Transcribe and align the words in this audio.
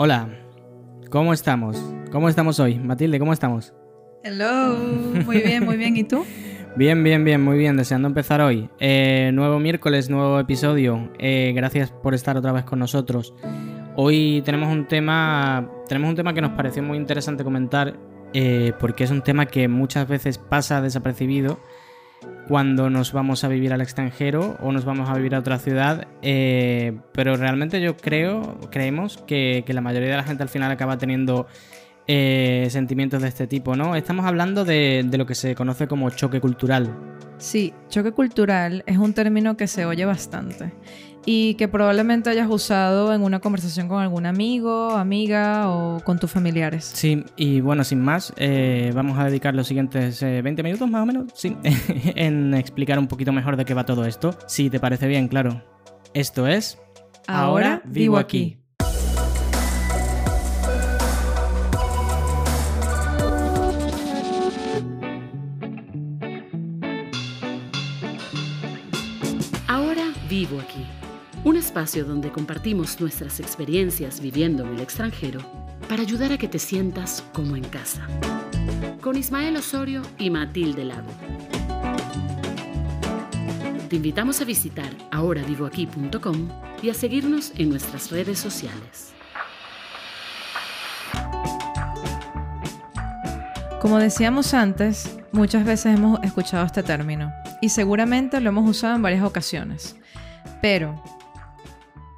Hola, 0.00 0.28
¿cómo 1.10 1.32
estamos? 1.32 1.76
¿Cómo 2.12 2.28
estamos 2.28 2.60
hoy? 2.60 2.78
Matilde, 2.78 3.18
¿cómo 3.18 3.32
estamos? 3.32 3.74
Hello, 4.22 4.76
muy 5.26 5.40
bien, 5.40 5.64
muy 5.64 5.76
bien. 5.76 5.96
¿Y 5.96 6.04
tú? 6.04 6.24
Bien, 6.76 7.02
bien, 7.02 7.24
bien, 7.24 7.42
muy 7.42 7.58
bien. 7.58 7.76
Deseando 7.76 8.06
empezar 8.06 8.40
hoy. 8.40 8.70
Eh, 8.78 9.32
nuevo 9.34 9.58
miércoles, 9.58 10.08
nuevo 10.08 10.38
episodio. 10.38 11.10
Eh, 11.18 11.52
gracias 11.56 11.90
por 11.90 12.14
estar 12.14 12.36
otra 12.36 12.52
vez 12.52 12.62
con 12.62 12.78
nosotros. 12.78 13.34
Hoy 13.96 14.42
tenemos 14.44 14.72
un 14.72 14.86
tema, 14.86 15.68
tenemos 15.88 16.10
un 16.10 16.14
tema 16.14 16.32
que 16.32 16.42
nos 16.42 16.52
pareció 16.52 16.84
muy 16.84 16.96
interesante 16.96 17.42
comentar 17.42 17.98
eh, 18.34 18.74
porque 18.78 19.02
es 19.02 19.10
un 19.10 19.22
tema 19.22 19.46
que 19.46 19.66
muchas 19.66 20.06
veces 20.06 20.38
pasa 20.38 20.80
desapercibido 20.80 21.58
cuando 22.48 22.88
nos 22.88 23.12
vamos 23.12 23.44
a 23.44 23.48
vivir 23.48 23.72
al 23.72 23.82
extranjero 23.82 24.56
o 24.60 24.72
nos 24.72 24.84
vamos 24.84 25.10
a 25.10 25.14
vivir 25.14 25.34
a 25.34 25.40
otra 25.40 25.58
ciudad, 25.58 26.08
eh, 26.22 26.98
pero 27.12 27.36
realmente 27.36 27.80
yo 27.80 27.96
creo, 27.96 28.58
creemos 28.70 29.18
que, 29.26 29.64
la 29.68 29.80
mayoría 29.82 30.10
de 30.10 30.16
la 30.16 30.24
gente 30.24 30.42
al 30.42 30.48
final 30.48 30.70
acaba 30.70 30.96
teniendo 30.96 31.46
eh, 32.08 32.66
sentimientos 32.70 33.22
de 33.22 33.28
este 33.28 33.46
tipo, 33.46 33.76
¿no? 33.76 33.94
Estamos 33.94 34.26
hablando 34.26 34.64
de, 34.64 35.04
de 35.06 35.18
lo 35.18 35.26
que 35.26 35.34
se 35.34 35.54
conoce 35.54 35.86
como 35.86 36.10
choque 36.10 36.40
cultural. 36.40 36.92
Sí, 37.36 37.72
choque 37.88 38.10
cultural 38.12 38.82
es 38.86 38.98
un 38.98 39.14
término 39.14 39.56
que 39.56 39.68
se 39.68 39.86
oye 39.86 40.04
bastante 40.04 40.72
y 41.30 41.54
que 41.54 41.68
probablemente 41.68 42.30
hayas 42.30 42.48
usado 42.48 43.12
en 43.12 43.22
una 43.22 43.40
conversación 43.40 43.86
con 43.86 44.00
algún 44.00 44.24
amigo, 44.24 44.92
amiga 44.92 45.68
o 45.68 46.00
con 46.00 46.18
tus 46.18 46.30
familiares. 46.30 46.90
Sí, 46.94 47.22
y 47.36 47.60
bueno, 47.60 47.84
sin 47.84 48.00
más, 48.00 48.32
eh, 48.38 48.90
vamos 48.94 49.18
a 49.18 49.26
dedicar 49.26 49.54
los 49.54 49.66
siguientes 49.66 50.22
20 50.22 50.48
eh, 50.48 50.64
minutos 50.64 50.88
más 50.88 51.02
o 51.02 51.06
menos, 51.06 51.30
sí, 51.34 51.54
en 51.62 52.54
explicar 52.54 52.98
un 52.98 53.08
poquito 53.08 53.30
mejor 53.32 53.56
de 53.58 53.66
qué 53.66 53.74
va 53.74 53.84
todo 53.84 54.06
esto. 54.06 54.38
Si 54.46 54.70
te 54.70 54.80
parece 54.80 55.06
bien, 55.06 55.28
claro. 55.28 55.62
Esto 56.14 56.46
es... 56.46 56.78
Ahora, 57.26 57.82
vivo 57.84 58.16
aquí. 58.16 58.56
Espacio 71.78 72.04
donde 72.04 72.32
compartimos 72.32 73.00
nuestras 73.00 73.38
experiencias 73.38 74.20
viviendo 74.20 74.64
en 74.64 74.74
el 74.74 74.80
extranjero 74.80 75.40
para 75.88 76.02
ayudar 76.02 76.32
a 76.32 76.36
que 76.36 76.48
te 76.48 76.58
sientas 76.58 77.22
como 77.32 77.54
en 77.54 77.62
casa. 77.62 78.04
Con 79.00 79.16
Ismael 79.16 79.56
Osorio 79.56 80.02
y 80.18 80.28
Matilde 80.28 80.84
Lago. 80.84 81.08
Te 83.88 83.94
invitamos 83.94 84.40
a 84.40 84.44
visitar 84.44 84.92
ahoravivoaquí.com 85.12 86.48
y 86.82 86.90
a 86.90 86.94
seguirnos 86.94 87.52
en 87.54 87.70
nuestras 87.70 88.10
redes 88.10 88.40
sociales. 88.40 89.12
Como 93.80 94.00
decíamos 94.00 94.52
antes, 94.52 95.16
muchas 95.30 95.64
veces 95.64 95.96
hemos 95.96 96.18
escuchado 96.24 96.66
este 96.66 96.82
término 96.82 97.32
y 97.60 97.68
seguramente 97.68 98.40
lo 98.40 98.48
hemos 98.48 98.68
usado 98.68 98.96
en 98.96 99.02
varias 99.02 99.22
ocasiones. 99.22 99.94
Pero, 100.60 101.00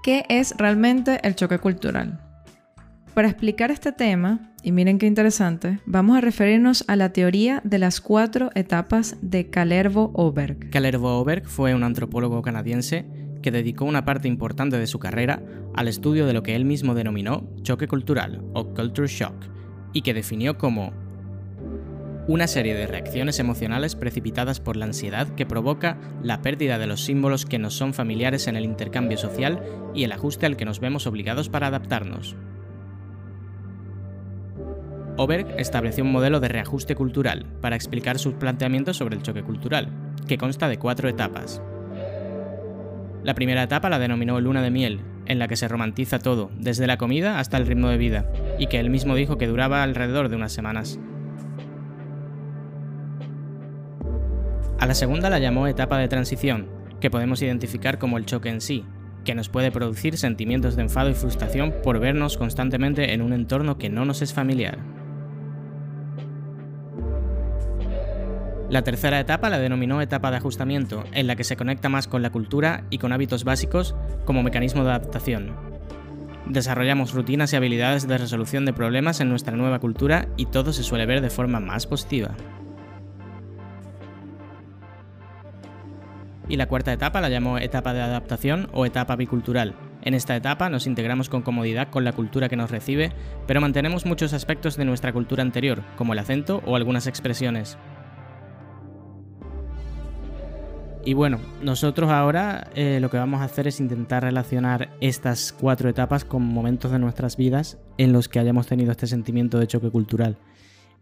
¿Qué 0.02 0.24
es 0.30 0.54
realmente 0.56 1.20
el 1.24 1.34
choque 1.34 1.58
cultural? 1.58 2.20
Para 3.12 3.28
explicar 3.28 3.70
este 3.70 3.92
tema, 3.92 4.54
y 4.62 4.72
miren 4.72 4.98
qué 4.98 5.06
interesante, 5.06 5.78
vamos 5.84 6.16
a 6.16 6.22
referirnos 6.22 6.84
a 6.88 6.96
la 6.96 7.12
teoría 7.12 7.60
de 7.64 7.78
las 7.78 8.00
cuatro 8.00 8.50
etapas 8.54 9.18
de 9.20 9.50
Kalervo 9.50 10.10
Oberg. 10.14 10.70
Kalervo 10.70 11.18
Oberg 11.18 11.46
fue 11.46 11.74
un 11.74 11.84
antropólogo 11.84 12.40
canadiense 12.40 13.04
que 13.42 13.50
dedicó 13.50 13.84
una 13.84 14.06
parte 14.06 14.26
importante 14.26 14.78
de 14.78 14.86
su 14.86 14.98
carrera 14.98 15.42
al 15.74 15.86
estudio 15.86 16.26
de 16.26 16.32
lo 16.32 16.42
que 16.42 16.56
él 16.56 16.64
mismo 16.64 16.94
denominó 16.94 17.50
choque 17.60 17.86
cultural 17.86 18.42
o 18.54 18.72
culture 18.72 19.06
shock, 19.06 19.34
y 19.92 20.00
que 20.00 20.14
definió 20.14 20.56
como 20.56 20.94
una 22.30 22.46
serie 22.46 22.76
de 22.76 22.86
reacciones 22.86 23.40
emocionales 23.40 23.96
precipitadas 23.96 24.60
por 24.60 24.76
la 24.76 24.84
ansiedad 24.84 25.26
que 25.34 25.46
provoca 25.46 25.98
la 26.22 26.42
pérdida 26.42 26.78
de 26.78 26.86
los 26.86 27.04
símbolos 27.04 27.44
que 27.44 27.58
nos 27.58 27.74
son 27.74 27.92
familiares 27.92 28.46
en 28.46 28.54
el 28.54 28.64
intercambio 28.64 29.18
social 29.18 29.60
y 29.96 30.04
el 30.04 30.12
ajuste 30.12 30.46
al 30.46 30.56
que 30.56 30.64
nos 30.64 30.78
vemos 30.78 31.08
obligados 31.08 31.48
para 31.48 31.66
adaptarnos. 31.66 32.36
Oberg 35.16 35.56
estableció 35.58 36.04
un 36.04 36.12
modelo 36.12 36.38
de 36.38 36.46
reajuste 36.46 36.94
cultural 36.94 37.46
para 37.60 37.74
explicar 37.74 38.20
sus 38.20 38.34
planteamientos 38.34 38.96
sobre 38.96 39.16
el 39.16 39.22
choque 39.22 39.42
cultural, 39.42 39.88
que 40.28 40.38
consta 40.38 40.68
de 40.68 40.78
cuatro 40.78 41.08
etapas. 41.08 41.60
La 43.24 43.34
primera 43.34 43.64
etapa 43.64 43.90
la 43.90 43.98
denominó 43.98 44.40
luna 44.40 44.62
de 44.62 44.70
miel, 44.70 45.00
en 45.26 45.40
la 45.40 45.48
que 45.48 45.56
se 45.56 45.66
romantiza 45.66 46.20
todo, 46.20 46.52
desde 46.56 46.86
la 46.86 46.96
comida 46.96 47.40
hasta 47.40 47.56
el 47.56 47.66
ritmo 47.66 47.88
de 47.88 47.98
vida, 47.98 48.32
y 48.56 48.68
que 48.68 48.78
él 48.78 48.88
mismo 48.88 49.16
dijo 49.16 49.36
que 49.36 49.48
duraba 49.48 49.82
alrededor 49.82 50.28
de 50.28 50.36
unas 50.36 50.52
semanas. 50.52 51.00
A 54.80 54.86
la 54.86 54.94
segunda 54.94 55.28
la 55.28 55.38
llamó 55.38 55.66
etapa 55.66 55.98
de 55.98 56.08
transición, 56.08 56.66
que 57.00 57.10
podemos 57.10 57.42
identificar 57.42 57.98
como 57.98 58.16
el 58.16 58.24
choque 58.24 58.48
en 58.48 58.62
sí, 58.62 58.86
que 59.26 59.34
nos 59.34 59.50
puede 59.50 59.70
producir 59.70 60.16
sentimientos 60.16 60.74
de 60.74 60.80
enfado 60.80 61.10
y 61.10 61.14
frustración 61.14 61.74
por 61.82 62.00
vernos 62.00 62.38
constantemente 62.38 63.12
en 63.12 63.20
un 63.20 63.34
entorno 63.34 63.76
que 63.76 63.90
no 63.90 64.06
nos 64.06 64.22
es 64.22 64.32
familiar. 64.32 64.78
La 68.70 68.80
tercera 68.80 69.20
etapa 69.20 69.50
la 69.50 69.58
denominó 69.58 70.00
etapa 70.00 70.30
de 70.30 70.38
ajustamiento, 70.38 71.04
en 71.12 71.26
la 71.26 71.36
que 71.36 71.44
se 71.44 71.56
conecta 71.56 71.90
más 71.90 72.08
con 72.08 72.22
la 72.22 72.30
cultura 72.30 72.84
y 72.88 72.96
con 72.96 73.12
hábitos 73.12 73.44
básicos 73.44 73.94
como 74.24 74.42
mecanismo 74.42 74.82
de 74.82 74.90
adaptación. 74.90 75.56
Desarrollamos 76.46 77.12
rutinas 77.12 77.52
y 77.52 77.56
habilidades 77.56 78.08
de 78.08 78.16
resolución 78.16 78.64
de 78.64 78.72
problemas 78.72 79.20
en 79.20 79.28
nuestra 79.28 79.56
nueva 79.56 79.78
cultura 79.78 80.28
y 80.38 80.46
todo 80.46 80.72
se 80.72 80.84
suele 80.84 81.04
ver 81.04 81.20
de 81.20 81.28
forma 81.28 81.60
más 81.60 81.86
positiva. 81.86 82.34
Y 86.50 86.56
la 86.56 86.66
cuarta 86.66 86.92
etapa 86.92 87.20
la 87.20 87.28
llamó 87.30 87.58
etapa 87.58 87.94
de 87.94 88.02
adaptación 88.02 88.68
o 88.72 88.84
etapa 88.84 89.16
bicultural. 89.16 89.74
En 90.02 90.14
esta 90.14 90.34
etapa 90.34 90.68
nos 90.68 90.86
integramos 90.86 91.28
con 91.28 91.42
comodidad 91.42 91.88
con 91.88 92.04
la 92.04 92.12
cultura 92.12 92.48
que 92.48 92.56
nos 92.56 92.70
recibe, 92.70 93.12
pero 93.46 93.60
mantenemos 93.60 94.04
muchos 94.04 94.32
aspectos 94.32 94.76
de 94.76 94.84
nuestra 94.84 95.12
cultura 95.12 95.42
anterior, 95.42 95.82
como 95.96 96.12
el 96.12 96.18
acento 96.18 96.60
o 96.66 96.74
algunas 96.74 97.06
expresiones. 97.06 97.78
Y 101.04 101.14
bueno, 101.14 101.38
nosotros 101.62 102.10
ahora 102.10 102.68
eh, 102.74 102.98
lo 103.00 103.10
que 103.10 103.16
vamos 103.16 103.40
a 103.40 103.44
hacer 103.44 103.66
es 103.66 103.80
intentar 103.80 104.22
relacionar 104.22 104.90
estas 105.00 105.52
cuatro 105.52 105.88
etapas 105.88 106.24
con 106.24 106.42
momentos 106.42 106.90
de 106.90 106.98
nuestras 106.98 107.36
vidas 107.36 107.78
en 107.96 108.12
los 108.12 108.28
que 108.28 108.38
hayamos 108.38 108.66
tenido 108.66 108.90
este 108.90 109.06
sentimiento 109.06 109.58
de 109.58 109.66
choque 109.66 109.90
cultural. 109.90 110.36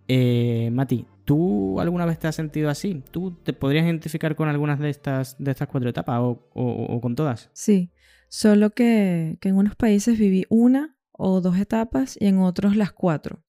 Eh, 0.09 0.71
Mati, 0.73 1.07
¿tú 1.27 1.79
alguna 1.81 2.07
vez 2.07 2.19
te 2.19 2.27
has 2.27 2.35
sentido 2.35 2.71
así? 2.71 3.03
¿Tú 3.11 3.33
te 3.43 3.53
podrías 3.53 3.85
identificar 3.85 4.35
con 4.35 4.49
algunas 4.49 4.79
de 4.79 4.89
estas, 4.89 5.37
de 5.39 5.51
estas 5.51 5.69
cuatro 5.69 5.91
etapas 5.91 6.21
o, 6.23 6.99
con 7.03 7.15
todas? 7.15 7.51
Sí, 7.53 7.93
solo 8.31 8.71
que, 8.71 9.37
que, 9.41 9.51
en 9.51 9.57
unos 9.57 9.77
países 9.77 10.19
viví 10.19 10.47
una 10.49 10.97
o 11.13 11.43
dos 11.43 11.59
etapas 11.59 12.17
y 12.19 12.27
en 12.27 12.39
otros 12.39 12.75
las 12.75 12.93
cuatro. 12.93 13.45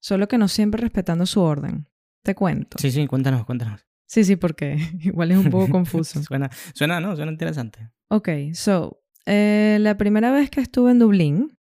Solo 0.00 0.28
que 0.28 0.36
no 0.36 0.48
siempre 0.48 0.82
respetando 0.82 1.24
su 1.24 1.40
orden. 1.40 1.88
Te 2.22 2.34
cuento. 2.34 2.76
Sí, 2.78 2.90
sí, 2.90 3.06
cuéntanos, 3.06 3.46
cuéntanos. 3.46 3.86
Sí, 4.06 4.24
sí, 4.24 4.36
porque 4.36 4.76
igual 5.00 5.30
es 5.30 5.38
un 5.38 5.50
poco 5.50 5.68
confuso. 5.70 6.22
suena, 6.22 6.50
suena, 6.74 7.00
no, 7.00 7.16
suena 7.16 7.32
interesante. 7.32 7.90
Ok, 8.08 8.28
so, 8.52 9.02
eh, 9.24 9.78
la 9.80 9.96
primera 9.96 10.30
vez 10.30 10.50
que 10.50 10.60
estuve 10.60 10.90
en 10.90 10.98
Dublín 10.98 11.58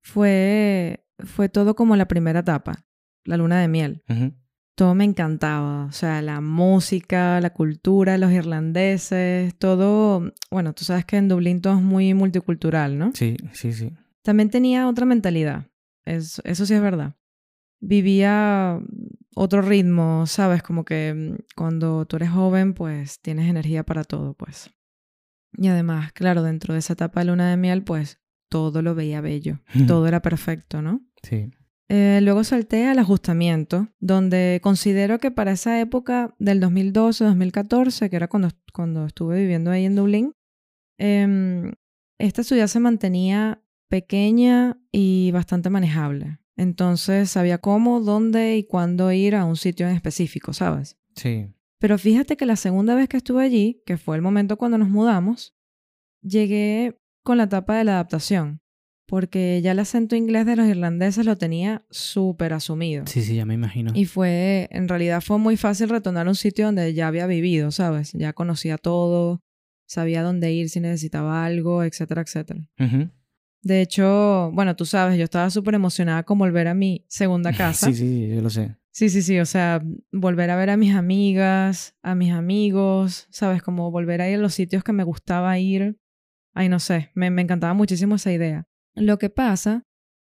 fue, 0.00 1.04
fue 1.18 1.48
todo 1.48 1.74
como 1.74 1.96
la 1.96 2.06
primera 2.06 2.40
etapa 2.40 2.87
la 3.28 3.36
luna 3.36 3.60
de 3.60 3.68
miel. 3.68 4.02
Todo 4.74 4.94
me 4.94 5.04
encantaba, 5.04 5.86
o 5.86 5.92
sea, 5.92 6.22
la 6.22 6.40
música, 6.40 7.40
la 7.40 7.50
cultura, 7.50 8.16
los 8.16 8.32
irlandeses, 8.32 9.56
todo, 9.58 10.32
bueno, 10.50 10.72
tú 10.72 10.84
sabes 10.84 11.04
que 11.04 11.16
en 11.16 11.28
Dublín 11.28 11.60
todo 11.60 11.74
es 11.76 11.82
muy 11.82 12.14
multicultural, 12.14 12.96
¿no? 12.96 13.10
Sí, 13.14 13.36
sí, 13.52 13.72
sí. 13.72 13.92
También 14.22 14.50
tenía 14.50 14.88
otra 14.88 15.04
mentalidad, 15.04 15.66
eso, 16.04 16.42
eso 16.44 16.64
sí 16.64 16.74
es 16.74 16.80
verdad. 16.80 17.16
Vivía 17.80 18.80
otro 19.34 19.62
ritmo, 19.62 20.26
¿sabes? 20.26 20.62
Como 20.62 20.84
que 20.84 21.14
mm, 21.14 21.42
cuando 21.56 22.06
tú 22.06 22.16
eres 22.16 22.30
joven, 22.30 22.72
pues 22.74 23.20
tienes 23.20 23.48
energía 23.48 23.84
para 23.84 24.04
todo, 24.04 24.34
pues. 24.34 24.70
Y 25.56 25.68
además, 25.68 26.12
claro, 26.12 26.42
dentro 26.42 26.72
de 26.74 26.80
esa 26.80 26.92
etapa 26.92 27.20
de 27.20 27.26
luna 27.26 27.50
de 27.50 27.56
miel, 27.56 27.82
pues 27.82 28.20
todo 28.48 28.80
lo 28.82 28.94
veía 28.94 29.20
bello, 29.20 29.60
todo 29.86 30.06
era 30.06 30.22
perfecto, 30.22 30.82
¿no? 30.82 31.02
Sí. 31.22 31.50
Eh, 31.90 32.20
luego 32.22 32.44
salté 32.44 32.86
al 32.86 32.98
ajustamiento, 32.98 33.88
donde 33.98 34.60
considero 34.62 35.18
que 35.18 35.30
para 35.30 35.52
esa 35.52 35.80
época 35.80 36.34
del 36.38 36.60
2012-2014, 36.60 38.10
que 38.10 38.16
era 38.16 38.28
cuando, 38.28 38.50
cuando 38.74 39.06
estuve 39.06 39.40
viviendo 39.40 39.70
ahí 39.70 39.86
en 39.86 39.96
Dublín, 39.96 40.34
em, 40.98 41.72
esta 42.18 42.44
ciudad 42.44 42.66
se 42.66 42.80
mantenía 42.80 43.62
pequeña 43.88 44.78
y 44.92 45.30
bastante 45.30 45.70
manejable. 45.70 46.38
Entonces 46.56 47.30
sabía 47.30 47.58
cómo, 47.58 48.00
dónde 48.00 48.56
y 48.56 48.64
cuándo 48.64 49.10
ir 49.12 49.34
a 49.34 49.46
un 49.46 49.56
sitio 49.56 49.88
en 49.88 49.94
específico, 49.94 50.52
¿sabes? 50.52 50.98
Sí. 51.14 51.54
Pero 51.78 51.96
fíjate 51.96 52.36
que 52.36 52.44
la 52.44 52.56
segunda 52.56 52.94
vez 52.96 53.08
que 53.08 53.16
estuve 53.16 53.44
allí, 53.44 53.82
que 53.86 53.96
fue 53.96 54.16
el 54.16 54.22
momento 54.22 54.58
cuando 54.58 54.76
nos 54.76 54.90
mudamos, 54.90 55.56
llegué 56.20 57.00
con 57.22 57.38
la 57.38 57.44
etapa 57.44 57.76
de 57.76 57.84
la 57.84 57.92
adaptación 57.92 58.60
porque 59.08 59.60
ya 59.62 59.72
el 59.72 59.78
acento 59.78 60.16
inglés 60.16 60.44
de 60.44 60.54
los 60.54 60.66
irlandeses 60.66 61.24
lo 61.24 61.36
tenía 61.36 61.82
súper 61.88 62.52
asumido. 62.52 63.06
Sí, 63.06 63.22
sí, 63.22 63.34
ya 63.36 63.46
me 63.46 63.54
imagino. 63.54 63.92
Y 63.94 64.04
fue, 64.04 64.68
en 64.70 64.86
realidad 64.86 65.22
fue 65.22 65.38
muy 65.38 65.56
fácil 65.56 65.88
retornar 65.88 66.26
a 66.26 66.30
un 66.30 66.36
sitio 66.36 66.66
donde 66.66 66.92
ya 66.92 67.08
había 67.08 67.26
vivido, 67.26 67.70
¿sabes? 67.70 68.12
Ya 68.12 68.34
conocía 68.34 68.76
todo, 68.76 69.40
sabía 69.86 70.22
dónde 70.22 70.52
ir 70.52 70.68
si 70.68 70.80
necesitaba 70.80 71.46
algo, 71.46 71.84
etcétera, 71.84 72.20
etcétera. 72.20 72.68
De 73.62 73.80
hecho, 73.80 74.50
bueno, 74.52 74.76
tú 74.76 74.84
sabes, 74.84 75.16
yo 75.16 75.24
estaba 75.24 75.48
súper 75.48 75.74
emocionada 75.74 76.22
con 76.24 76.38
volver 76.38 76.68
a 76.68 76.74
mi 76.74 77.06
segunda 77.08 77.50
casa. 77.56 77.86
Sí, 77.86 77.94
sí, 77.94 78.28
yo 78.28 78.42
lo 78.42 78.50
sé. 78.50 78.76
Sí, 78.90 79.08
sí, 79.08 79.22
sí, 79.22 79.40
o 79.40 79.46
sea, 79.46 79.82
volver 80.12 80.50
a 80.50 80.56
ver 80.56 80.68
a 80.68 80.76
mis 80.76 80.94
amigas, 80.94 81.94
a 82.02 82.14
mis 82.14 82.32
amigos, 82.32 83.26
¿sabes? 83.30 83.62
Como 83.62 83.90
volver 83.90 84.20
a 84.20 84.28
ir 84.28 84.38
a 84.38 84.42
los 84.42 84.52
sitios 84.52 84.84
que 84.84 84.92
me 84.92 85.04
gustaba 85.04 85.58
ir. 85.58 85.98
Ay, 86.52 86.68
no 86.68 86.78
sé, 86.78 87.10
me, 87.14 87.30
me 87.30 87.40
encantaba 87.40 87.72
muchísimo 87.72 88.16
esa 88.16 88.32
idea. 88.32 88.68
Lo 89.00 89.18
que 89.18 89.30
pasa 89.30 89.84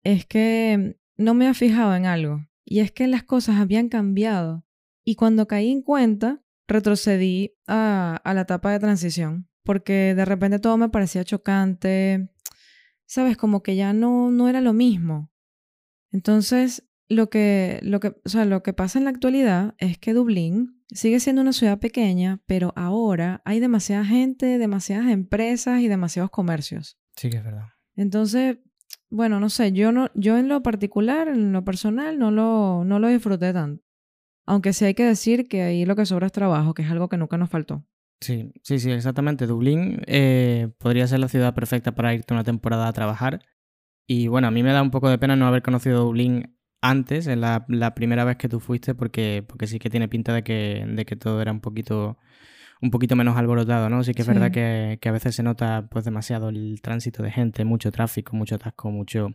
es 0.03 0.25
que 0.25 0.97
no 1.17 1.33
me 1.33 1.45
había 1.45 1.53
fijado 1.53 1.95
en 1.95 2.05
algo, 2.05 2.47
y 2.63 2.79
es 2.79 2.91
que 2.91 3.07
las 3.07 3.23
cosas 3.23 3.57
habían 3.57 3.89
cambiado. 3.89 4.65
Y 5.03 5.15
cuando 5.15 5.47
caí 5.47 5.71
en 5.71 5.81
cuenta, 5.81 6.41
retrocedí 6.67 7.55
a, 7.65 8.21
la 8.25 8.41
etapa 8.41 8.71
de 8.71 8.79
transición, 8.79 9.49
porque 9.63 10.13
de 10.15 10.25
repente 10.25 10.59
todo 10.59 10.77
me 10.77 10.89
parecía 10.89 11.23
chocante, 11.23 12.29
¿sabes? 13.05 13.37
Como 13.37 13.63
que 13.63 13.75
ya 13.75 13.93
no, 13.93 14.31
no 14.31 14.49
era 14.49 14.61
lo 14.61 14.73
mismo. 14.73 15.31
Entonces, 16.11 16.87
lo 17.09 17.29
que, 17.29 17.79
lo, 17.83 17.99
que, 17.99 18.09
o 18.25 18.29
sea, 18.29 18.45
lo 18.45 18.63
que 18.63 18.73
pasa 18.73 18.99
en 18.99 19.05
la 19.05 19.11
actualidad 19.11 19.75
es 19.77 19.97
que 19.97 20.13
Dublín 20.13 20.83
sigue 20.89 21.19
siendo 21.19 21.41
una 21.41 21.53
ciudad 21.53 21.79
pequeña, 21.79 22.41
pero 22.45 22.73
ahora 22.75 23.41
hay 23.45 23.59
demasiada 23.59 24.03
gente, 24.03 24.57
demasiadas 24.57 25.09
empresas 25.09 25.79
y 25.79 25.87
demasiados 25.87 26.31
comercios. 26.31 26.97
Sí 27.15 27.29
que 27.29 27.37
es 27.37 27.43
verdad. 27.43 27.76
Entonces, 27.97 28.59
bueno, 29.09 29.41
no 29.41 29.49
sé, 29.49 29.73
yo, 29.73 29.91
no, 29.91 30.09
yo 30.13 30.37
en 30.37 30.47
lo 30.47 30.63
particular, 30.63 31.27
en 31.27 31.51
lo 31.51 31.65
personal, 31.65 32.17
no 32.17 32.31
lo, 32.31 32.85
no 32.85 32.99
lo 32.99 33.09
disfruté 33.09 33.51
tanto. 33.51 33.83
Aunque 34.45 34.71
sí 34.71 34.85
hay 34.85 34.93
que 34.93 35.03
decir 35.03 35.49
que 35.49 35.63
ahí 35.63 35.85
lo 35.85 35.97
que 35.97 36.05
sobra 36.05 36.27
es 36.27 36.31
trabajo, 36.31 36.73
que 36.73 36.83
es 36.83 36.89
algo 36.89 37.09
que 37.09 37.17
nunca 37.17 37.37
nos 37.37 37.49
faltó. 37.49 37.85
Sí, 38.21 38.53
sí, 38.63 38.79
sí, 38.79 38.91
exactamente. 38.91 39.45
Dublín 39.45 40.01
eh, 40.07 40.69
podría 40.77 41.05
ser 41.07 41.19
la 41.19 41.27
ciudad 41.27 41.53
perfecta 41.53 41.93
para 41.93 42.13
irte 42.13 42.33
una 42.33 42.45
temporada 42.45 42.87
a 42.87 42.93
trabajar. 42.93 43.43
Y 44.07 44.27
bueno, 44.27 44.47
a 44.47 44.51
mí 44.51 44.63
me 44.63 44.71
da 44.71 44.81
un 44.81 44.91
poco 44.91 45.09
de 45.09 45.17
pena 45.17 45.35
no 45.35 45.47
haber 45.47 45.61
conocido 45.63 46.05
Dublín 46.05 46.57
antes, 46.81 47.27
en 47.27 47.41
la, 47.41 47.65
la 47.67 47.93
primera 47.93 48.23
vez 48.23 48.37
que 48.37 48.47
tú 48.47 48.59
fuiste, 48.59 48.95
porque, 48.95 49.43
porque 49.45 49.67
sí 49.67 49.79
que 49.79 49.89
tiene 49.89 50.07
pinta 50.07 50.33
de 50.33 50.43
que, 50.43 50.85
de 50.87 51.05
que 51.05 51.15
todo 51.15 51.41
era 51.41 51.51
un 51.51 51.59
poquito, 51.59 52.17
un 52.81 52.91
poquito 52.91 53.15
menos 53.15 53.37
alborotado, 53.37 53.89
¿no? 53.89 54.03
Sí 54.03 54.13
que 54.13 54.21
es 54.21 54.27
Sí. 54.27 54.33
verdad 54.33 54.51
que, 54.51 54.97
que 55.01 55.09
a 55.09 55.11
veces 55.11 55.35
se 55.35 55.43
nota 55.43 55.87
pues 55.89 56.05
demasiado 56.05 56.49
el 56.49 56.79
tránsito 56.81 57.23
de 57.23 57.31
gente, 57.31 57.65
mucho 57.65 57.91
tráfico, 57.91 58.35
mucho 58.35 58.55
atasco, 58.55 58.91
mucho... 58.91 59.29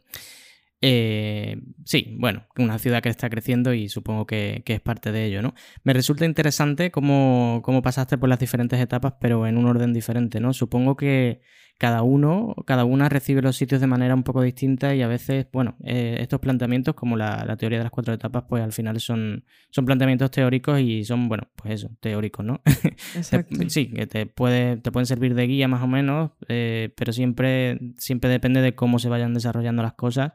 Eh, 0.84 1.60
sí, 1.84 2.16
bueno, 2.18 2.44
una 2.58 2.76
ciudad 2.78 3.02
que 3.02 3.08
está 3.08 3.30
creciendo 3.30 3.72
y 3.72 3.88
supongo 3.88 4.26
que, 4.26 4.62
que 4.66 4.74
es 4.74 4.80
parte 4.80 5.12
de 5.12 5.26
ello, 5.26 5.40
¿no? 5.40 5.54
Me 5.84 5.92
resulta 5.92 6.24
interesante 6.24 6.90
cómo, 6.90 7.60
cómo 7.64 7.82
pasaste 7.82 8.18
por 8.18 8.28
las 8.28 8.40
diferentes 8.40 8.80
etapas, 8.80 9.14
pero 9.20 9.46
en 9.46 9.58
un 9.58 9.66
orden 9.66 9.92
diferente, 9.92 10.40
¿no? 10.40 10.52
Supongo 10.52 10.96
que 10.96 11.40
cada 11.78 12.02
uno, 12.02 12.54
cada 12.64 12.84
una 12.84 13.08
recibe 13.08 13.42
los 13.42 13.56
sitios 13.56 13.80
de 13.80 13.88
manera 13.88 14.14
un 14.14 14.22
poco 14.22 14.40
distinta 14.42 14.94
y 14.94 15.02
a 15.02 15.08
veces, 15.08 15.46
bueno, 15.52 15.76
eh, 15.84 16.18
estos 16.20 16.38
planteamientos, 16.38 16.94
como 16.94 17.16
la, 17.16 17.44
la 17.44 17.56
teoría 17.56 17.78
de 17.78 17.84
las 17.84 17.90
cuatro 17.90 18.14
etapas, 18.14 18.44
pues 18.48 18.62
al 18.62 18.72
final 18.72 19.00
son, 19.00 19.44
son 19.70 19.84
planteamientos 19.84 20.30
teóricos 20.30 20.78
y 20.80 21.04
son, 21.04 21.28
bueno, 21.28 21.48
pues 21.56 21.74
eso, 21.74 21.90
teóricos, 22.00 22.44
¿no? 22.46 22.62
Te- 23.30 23.70
sí, 23.70 23.88
que 23.88 24.06
te, 24.06 24.26
puede, 24.26 24.76
te 24.76 24.92
pueden 24.92 25.06
servir 25.06 25.34
de 25.34 25.46
guía 25.48 25.66
más 25.66 25.82
o 25.82 25.88
menos, 25.88 26.30
eh, 26.48 26.92
pero 26.96 27.12
siempre, 27.12 27.80
siempre 27.98 28.30
depende 28.30 28.60
de 28.60 28.74
cómo 28.76 29.00
se 29.00 29.08
vayan 29.08 29.34
desarrollando 29.34 29.82
las 29.82 29.94
cosas 29.94 30.32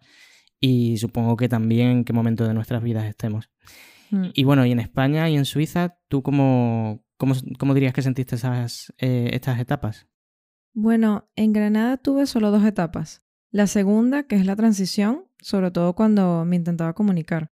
y 0.60 0.98
supongo 0.98 1.38
que 1.38 1.48
también 1.48 1.88
en 1.90 2.04
qué 2.04 2.12
momento 2.14 2.46
de 2.46 2.54
nuestras 2.54 2.84
vidas 2.84 3.06
estemos. 3.06 3.50
Mm. 4.12 4.28
Y 4.34 4.44
bueno, 4.44 4.66
y 4.66 4.72
en 4.72 4.80
España 4.80 5.30
y 5.30 5.38
en 5.38 5.46
Suiza, 5.46 5.98
¿tú 6.10 6.24
cómo, 6.24 7.06
cómo, 7.16 7.36
cómo 7.58 7.74
dirías 7.74 7.94
que 7.94 8.02
sentiste 8.02 8.36
esas, 8.36 8.94
eh, 8.98 9.30
estas 9.34 9.60
etapas? 9.60 10.08
Bueno, 10.74 11.30
en 11.36 11.54
Granada 11.54 11.98
tuve 11.98 12.26
solo 12.28 12.52
dos 12.52 12.64
etapas. 12.66 13.24
La 13.52 13.68
segunda, 13.68 14.24
que 14.24 14.36
es 14.36 14.46
la 14.46 14.56
transición, 14.56 15.26
sobre 15.40 15.72
todo 15.72 15.96
cuando 15.96 16.46
me 16.46 16.56
intentaba 16.56 16.94
comunicar. 16.94 17.52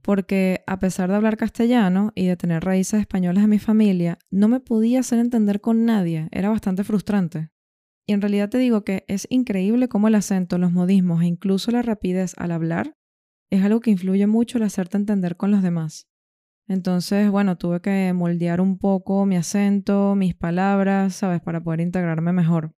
Porque 0.00 0.62
a 0.68 0.78
pesar 0.78 1.10
de 1.10 1.16
hablar 1.16 1.36
castellano 1.36 2.12
y 2.14 2.26
de 2.26 2.36
tener 2.36 2.62
raíces 2.62 3.00
españolas 3.00 3.42
en 3.44 3.50
mi 3.50 3.58
familia, 3.58 4.18
no 4.30 4.46
me 4.46 4.60
podía 4.60 5.00
hacer 5.00 5.18
entender 5.18 5.60
con 5.60 5.84
nadie. 5.84 6.28
Era 6.30 6.50
bastante 6.50 6.84
frustrante. 6.84 7.50
Y 8.06 8.12
en 8.12 8.20
realidad 8.20 8.48
te 8.48 8.58
digo 8.58 8.84
que 8.84 9.04
es 9.08 9.26
increíble 9.28 9.88
cómo 9.88 10.06
el 10.06 10.14
acento, 10.14 10.58
los 10.58 10.70
modismos 10.70 11.22
e 11.22 11.26
incluso 11.26 11.72
la 11.72 11.82
rapidez 11.82 12.34
al 12.36 12.52
hablar 12.52 12.96
es 13.50 13.64
algo 13.64 13.80
que 13.80 13.90
influye 13.90 14.26
mucho 14.26 14.58
el 14.58 14.64
hacerte 14.64 14.96
entender 14.96 15.36
con 15.36 15.50
los 15.50 15.62
demás. 15.62 16.08
Entonces, 16.68 17.30
bueno, 17.30 17.56
tuve 17.56 17.80
que 17.80 18.12
moldear 18.12 18.60
un 18.60 18.78
poco 18.78 19.24
mi 19.24 19.36
acento, 19.36 20.14
mis 20.16 20.34
palabras, 20.34 21.14
¿sabes? 21.14 21.40
Para 21.40 21.62
poder 21.62 21.80
integrarme 21.80 22.32
mejor. 22.32 22.72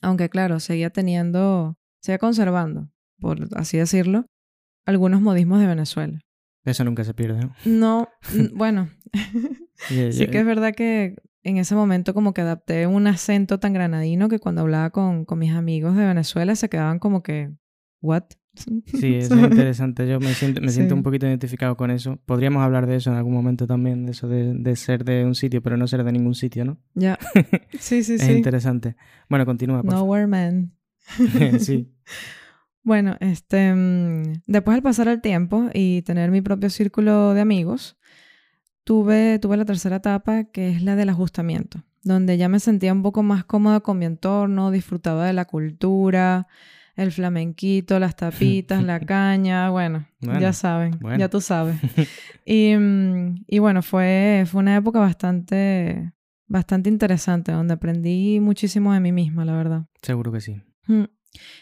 Aunque 0.00 0.28
claro, 0.28 0.60
seguía 0.60 0.90
teniendo, 0.90 1.76
seguía 2.00 2.18
conservando, 2.18 2.90
por 3.18 3.48
así 3.56 3.76
decirlo, 3.76 4.26
algunos 4.86 5.20
modismos 5.20 5.60
de 5.60 5.66
Venezuela. 5.66 6.20
Eso 6.64 6.84
nunca 6.84 7.02
se 7.02 7.14
pierde, 7.14 7.50
¿no? 7.64 8.08
Bueno, 8.54 8.90
sí 9.88 10.26
que 10.26 10.38
es 10.38 10.46
verdad 10.46 10.74
que 10.74 11.16
en 11.42 11.56
ese 11.56 11.74
momento 11.74 12.14
como 12.14 12.34
que 12.34 12.42
adapté 12.42 12.86
un 12.86 13.06
acento 13.06 13.58
tan 13.58 13.72
granadino 13.72 14.28
que 14.28 14.38
cuando 14.38 14.60
hablaba 14.62 14.90
con, 14.90 15.24
con 15.24 15.38
mis 15.38 15.52
amigos 15.52 15.96
de 15.96 16.06
Venezuela 16.06 16.54
se 16.56 16.68
quedaban 16.68 16.98
como 16.98 17.22
que, 17.22 17.50
¿what? 18.00 18.24
Sí, 18.86 19.14
eso 19.16 19.34
es 19.38 19.42
interesante. 19.42 20.08
Yo 20.08 20.20
me 20.20 20.32
siento, 20.34 20.60
me 20.60 20.70
siento 20.70 20.94
un 20.94 21.02
poquito 21.02 21.26
identificado 21.26 21.76
con 21.76 21.90
eso. 21.90 22.18
Podríamos 22.26 22.62
hablar 22.62 22.86
de 22.86 22.96
eso 22.96 23.10
en 23.10 23.16
algún 23.16 23.34
momento 23.34 23.66
también, 23.66 24.06
de 24.06 24.12
eso 24.12 24.28
de, 24.28 24.54
de 24.54 24.76
ser 24.76 25.04
de 25.04 25.24
un 25.24 25.34
sitio, 25.34 25.62
pero 25.62 25.76
no 25.76 25.86
ser 25.86 26.04
de 26.04 26.12
ningún 26.12 26.34
sitio, 26.34 26.64
¿no? 26.64 26.78
Ya. 26.94 27.18
Sí, 27.78 28.02
sí, 28.02 28.14
es 28.14 28.22
sí. 28.22 28.32
interesante. 28.32 28.96
Bueno, 29.28 29.46
continúa, 29.46 29.82
por 29.82 29.92
Nowhere 29.92 30.26
man. 30.26 30.72
favor. 30.98 31.60
sí. 31.60 31.92
Bueno, 32.82 33.16
este, 33.20 33.74
mm, 33.74 34.42
después 34.46 34.74
al 34.76 34.82
pasar 34.82 35.08
el 35.08 35.20
tiempo 35.20 35.68
y 35.74 36.02
tener 36.02 36.30
mi 36.30 36.40
propio 36.40 36.70
círculo 36.70 37.34
de 37.34 37.40
amigos, 37.40 37.98
tuve, 38.84 39.38
tuve 39.38 39.56
la 39.58 39.64
tercera 39.64 39.96
etapa, 39.96 40.44
que 40.44 40.70
es 40.70 40.82
la 40.82 40.96
del 40.96 41.10
ajustamiento, 41.10 41.84
donde 42.02 42.38
ya 42.38 42.48
me 42.48 42.60
sentía 42.60 42.92
un 42.92 43.02
poco 43.02 43.22
más 43.22 43.44
cómoda 43.44 43.80
con 43.80 43.98
mi 43.98 44.06
entorno, 44.06 44.70
disfrutaba 44.70 45.26
de 45.26 45.34
la 45.34 45.44
cultura, 45.44 46.46
el 46.98 47.12
flamenquito, 47.12 47.98
las 47.98 48.16
tapitas, 48.16 48.82
la 48.82 48.98
caña, 49.06 49.70
bueno, 49.70 50.06
Bueno, 50.20 50.40
ya 50.40 50.52
saben, 50.52 50.98
bueno. 51.00 51.18
ya 51.18 51.28
tú 51.28 51.40
sabes. 51.40 51.76
y, 52.44 52.72
y 53.46 53.58
bueno, 53.60 53.82
fue, 53.82 54.44
fue 54.46 54.60
una 54.60 54.76
época 54.76 54.98
bastante, 54.98 56.12
bastante 56.46 56.88
interesante, 56.90 57.52
donde 57.52 57.74
aprendí 57.74 58.40
muchísimo 58.40 58.92
de 58.92 59.00
mí 59.00 59.12
misma, 59.12 59.44
la 59.44 59.56
verdad. 59.56 59.86
Seguro 60.02 60.32
que 60.32 60.40
sí. 60.40 60.60
Mm. 60.86 61.04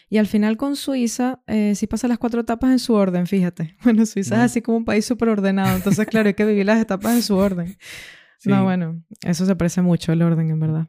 Y 0.09 0.17
al 0.17 0.25
final 0.27 0.57
con 0.57 0.75
Suiza, 0.75 1.43
eh, 1.45 1.75
sí 1.75 1.85
pasa 1.87 2.07
las 2.07 2.17
cuatro 2.17 2.41
etapas 2.41 2.71
en 2.71 2.79
su 2.79 2.93
orden, 2.93 3.27
fíjate. 3.27 3.75
Bueno, 3.83 4.05
Suiza 4.05 4.35
es 4.37 4.41
así 4.41 4.61
como 4.61 4.77
un 4.77 4.85
país 4.85 5.05
súper 5.05 5.29
ordenado, 5.29 5.75
entonces 5.75 6.07
claro, 6.07 6.27
hay 6.27 6.33
que 6.33 6.45
vivir 6.45 6.65
las 6.65 6.81
etapas 6.81 7.13
en 7.15 7.21
su 7.21 7.35
orden. 7.35 7.77
Sí. 8.39 8.49
No, 8.49 8.63
bueno, 8.63 9.03
eso 9.23 9.45
se 9.45 9.55
parece 9.55 9.81
mucho 9.81 10.11
el 10.11 10.21
orden, 10.21 10.49
en 10.49 10.59
verdad. 10.59 10.87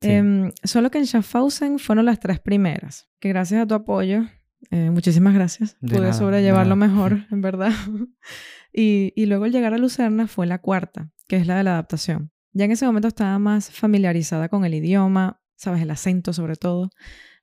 Sí. 0.00 0.10
Em, 0.10 0.52
solo 0.62 0.90
que 0.90 0.98
en 0.98 1.04
Schaffhausen 1.06 1.78
fueron 1.78 2.04
las 2.04 2.20
tres 2.20 2.38
primeras, 2.38 3.08
que 3.18 3.30
gracias 3.30 3.62
a 3.62 3.66
tu 3.66 3.74
apoyo, 3.74 4.26
eh, 4.70 4.90
muchísimas 4.90 5.34
gracias, 5.34 5.76
De 5.80 5.96
pude 5.96 6.00
nada, 6.00 6.12
sobrellevarlo 6.12 6.76
mejor, 6.76 7.26
en 7.30 7.40
verdad. 7.40 7.72
y, 8.72 9.12
y 9.16 9.26
luego 9.26 9.46
el 9.46 9.52
llegar 9.52 9.74
a 9.74 9.78
Lucerna 9.78 10.26
fue 10.26 10.46
la 10.46 10.58
cuarta, 10.60 11.10
que 11.28 11.36
es 11.36 11.46
la 11.46 11.56
de 11.56 11.64
la 11.64 11.72
adaptación. 11.72 12.30
Ya 12.52 12.64
en 12.64 12.72
ese 12.72 12.86
momento 12.86 13.08
estaba 13.08 13.38
más 13.38 13.70
familiarizada 13.70 14.48
con 14.48 14.64
el 14.64 14.74
idioma, 14.74 15.40
sabes, 15.56 15.82
el 15.82 15.90
acento 15.90 16.32
sobre 16.32 16.56
todo, 16.56 16.90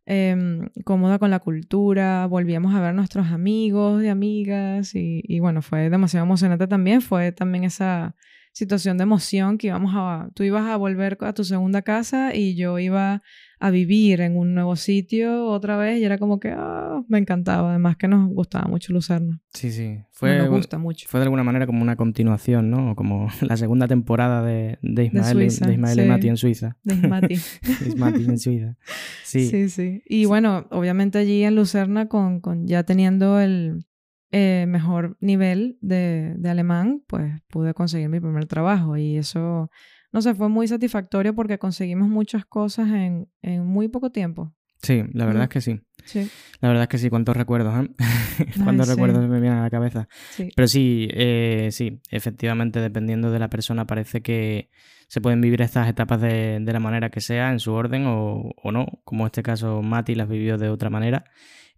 em, 0.06 0.70
cómoda 0.86 1.18
con 1.20 1.32
la 1.32 1.40
cultura, 1.40 2.26
volvíamos 2.28 2.76
a 2.76 2.80
ver 2.80 2.90
a 2.90 2.94
nuestros 2.94 3.28
amigos 3.28 4.04
y 4.04 4.08
amigas 4.08 4.96
y, 4.96 5.22
y 5.24 5.40
bueno, 5.40 5.62
fue 5.62 5.90
demasiado 5.90 6.26
emocionante 6.26 6.68
también, 6.68 7.02
fue 7.02 7.32
también 7.32 7.64
esa 7.64 8.16
situación 8.54 8.98
de 8.98 9.04
emoción 9.04 9.58
que 9.58 9.68
íbamos 9.68 9.92
a, 9.96 10.30
tú 10.34 10.44
ibas 10.44 10.64
a 10.70 10.78
volver 10.78 11.18
a 11.22 11.34
tu 11.34 11.44
segunda 11.44 11.82
casa 11.82 12.34
y 12.34 12.56
yo 12.56 12.80
iba 12.80 13.22
a 13.60 13.70
vivir 13.72 14.20
en 14.22 14.36
un 14.38 14.54
nuevo 14.54 14.76
sitio 14.76 15.46
otra 15.48 15.78
vez 15.78 16.00
y 16.00 16.04
era 16.04 16.18
como 16.18 16.40
que 16.40 16.50
ah, 16.56 17.02
me 17.08 17.18
encantaba, 17.18 17.70
además 17.72 17.96
que 17.98 18.08
nos 18.08 18.28
gustaba 18.30 18.66
mucho 18.68 18.92
Lucerna. 18.94 19.40
Sí, 19.54 19.72
sí. 19.72 20.00
Fue, 20.12 20.38
nos 20.38 20.50
gusta 20.50 20.78
mucho. 20.78 21.08
fue 21.10 21.20
de 21.20 21.24
alguna 21.26 21.44
manera 21.44 21.66
como 21.66 21.82
una 21.82 21.96
continuación, 21.96 22.70
¿no? 22.70 22.96
Como 22.96 23.28
la 23.42 23.58
segunda 23.58 23.88
temporada 23.88 24.44
de, 24.44 24.78
de 24.82 25.06
Ismael, 25.06 25.38
y- 25.44 25.50
Suiza, 25.50 25.66
de 25.68 25.74
Ismael 25.74 26.00
y. 26.00 26.08
Mati 26.08 26.28
en 26.28 26.38
Suiza. 26.38 26.78
De 26.84 26.96
Ismati. 26.96 27.34
Ismati 27.88 28.24
en 28.26 28.38
Suiza. 28.40 28.76
Sí. 29.24 29.48
Sí, 29.48 29.70
sí. 29.70 30.04
Y 30.06 30.26
bueno, 30.26 30.68
obviamente 30.70 31.18
allí 31.18 31.44
en 31.44 31.56
Lucerna, 31.56 32.08
con, 32.08 32.40
con 32.40 32.68
ya 32.68 32.84
teniendo 32.84 33.40
el 33.40 33.88
eh, 34.34 34.66
mejor 34.68 35.16
nivel 35.22 35.78
de, 35.80 36.34
de 36.38 36.50
alemán, 36.50 37.04
pues 37.08 37.40
pude 37.50 37.74
conseguir 37.74 38.10
mi 38.10 38.20
primer 38.20 38.48
trabajo. 38.48 38.98
Y 38.98 39.16
eso, 39.18 39.70
no 40.12 40.22
sé, 40.22 40.34
fue 40.34 40.50
muy 40.50 40.68
satisfactorio 40.68 41.34
porque 41.36 41.60
conseguimos 41.60 42.10
muchas 42.10 42.44
cosas 42.46 42.88
en, 42.90 43.30
en 43.44 43.66
muy 43.66 43.88
poco 43.90 44.12
tiempo. 44.12 44.54
Sí, 44.82 45.04
la 45.14 45.26
verdad 45.26 45.42
Mm. 45.42 45.44
es 45.44 45.50
que 45.50 45.62
sí. 45.62 45.80
Sí, 46.06 46.30
La 46.60 46.68
verdad 46.68 46.84
es 46.84 46.90
que 46.90 46.98
sí, 46.98 47.10
cuántos 47.10 47.38
recuerdos, 47.38 47.86
¿eh? 47.86 47.90
cuántos 48.66 48.88
sí. 48.88 48.94
recuerdos 48.94 49.30
me 49.30 49.40
vienen 49.40 49.60
a 49.60 49.64
la 49.64 49.70
cabeza. 49.70 50.10
sí. 50.32 50.50
Pero 50.54 50.68
sí, 50.68 51.08
eh, 51.14 51.70
sí, 51.72 52.02
efectivamente, 52.10 52.82
dependiendo 52.82 53.32
de 53.32 53.40
la 53.40 53.50
persona, 53.50 53.86
parece 53.88 54.22
que 54.22 54.70
se 55.08 55.22
pueden 55.22 55.40
vivir 55.40 55.62
estas 55.62 55.88
etapas 55.88 56.20
de, 56.20 56.60
de 56.60 56.74
la 56.74 56.80
manera 56.82 57.10
que 57.10 57.22
sea, 57.22 57.52
en 57.52 57.60
su 57.60 57.72
orden 57.72 58.06
o, 58.08 58.52
o 58.62 58.72
no, 58.74 58.88
como 59.06 59.24
en 59.24 59.28
este 59.28 59.44
caso 59.44 59.82
Mati 59.82 60.16
las 60.16 60.28
vivió 60.28 60.58
de 60.58 60.68
otra 60.70 60.90
manera. 60.90 61.24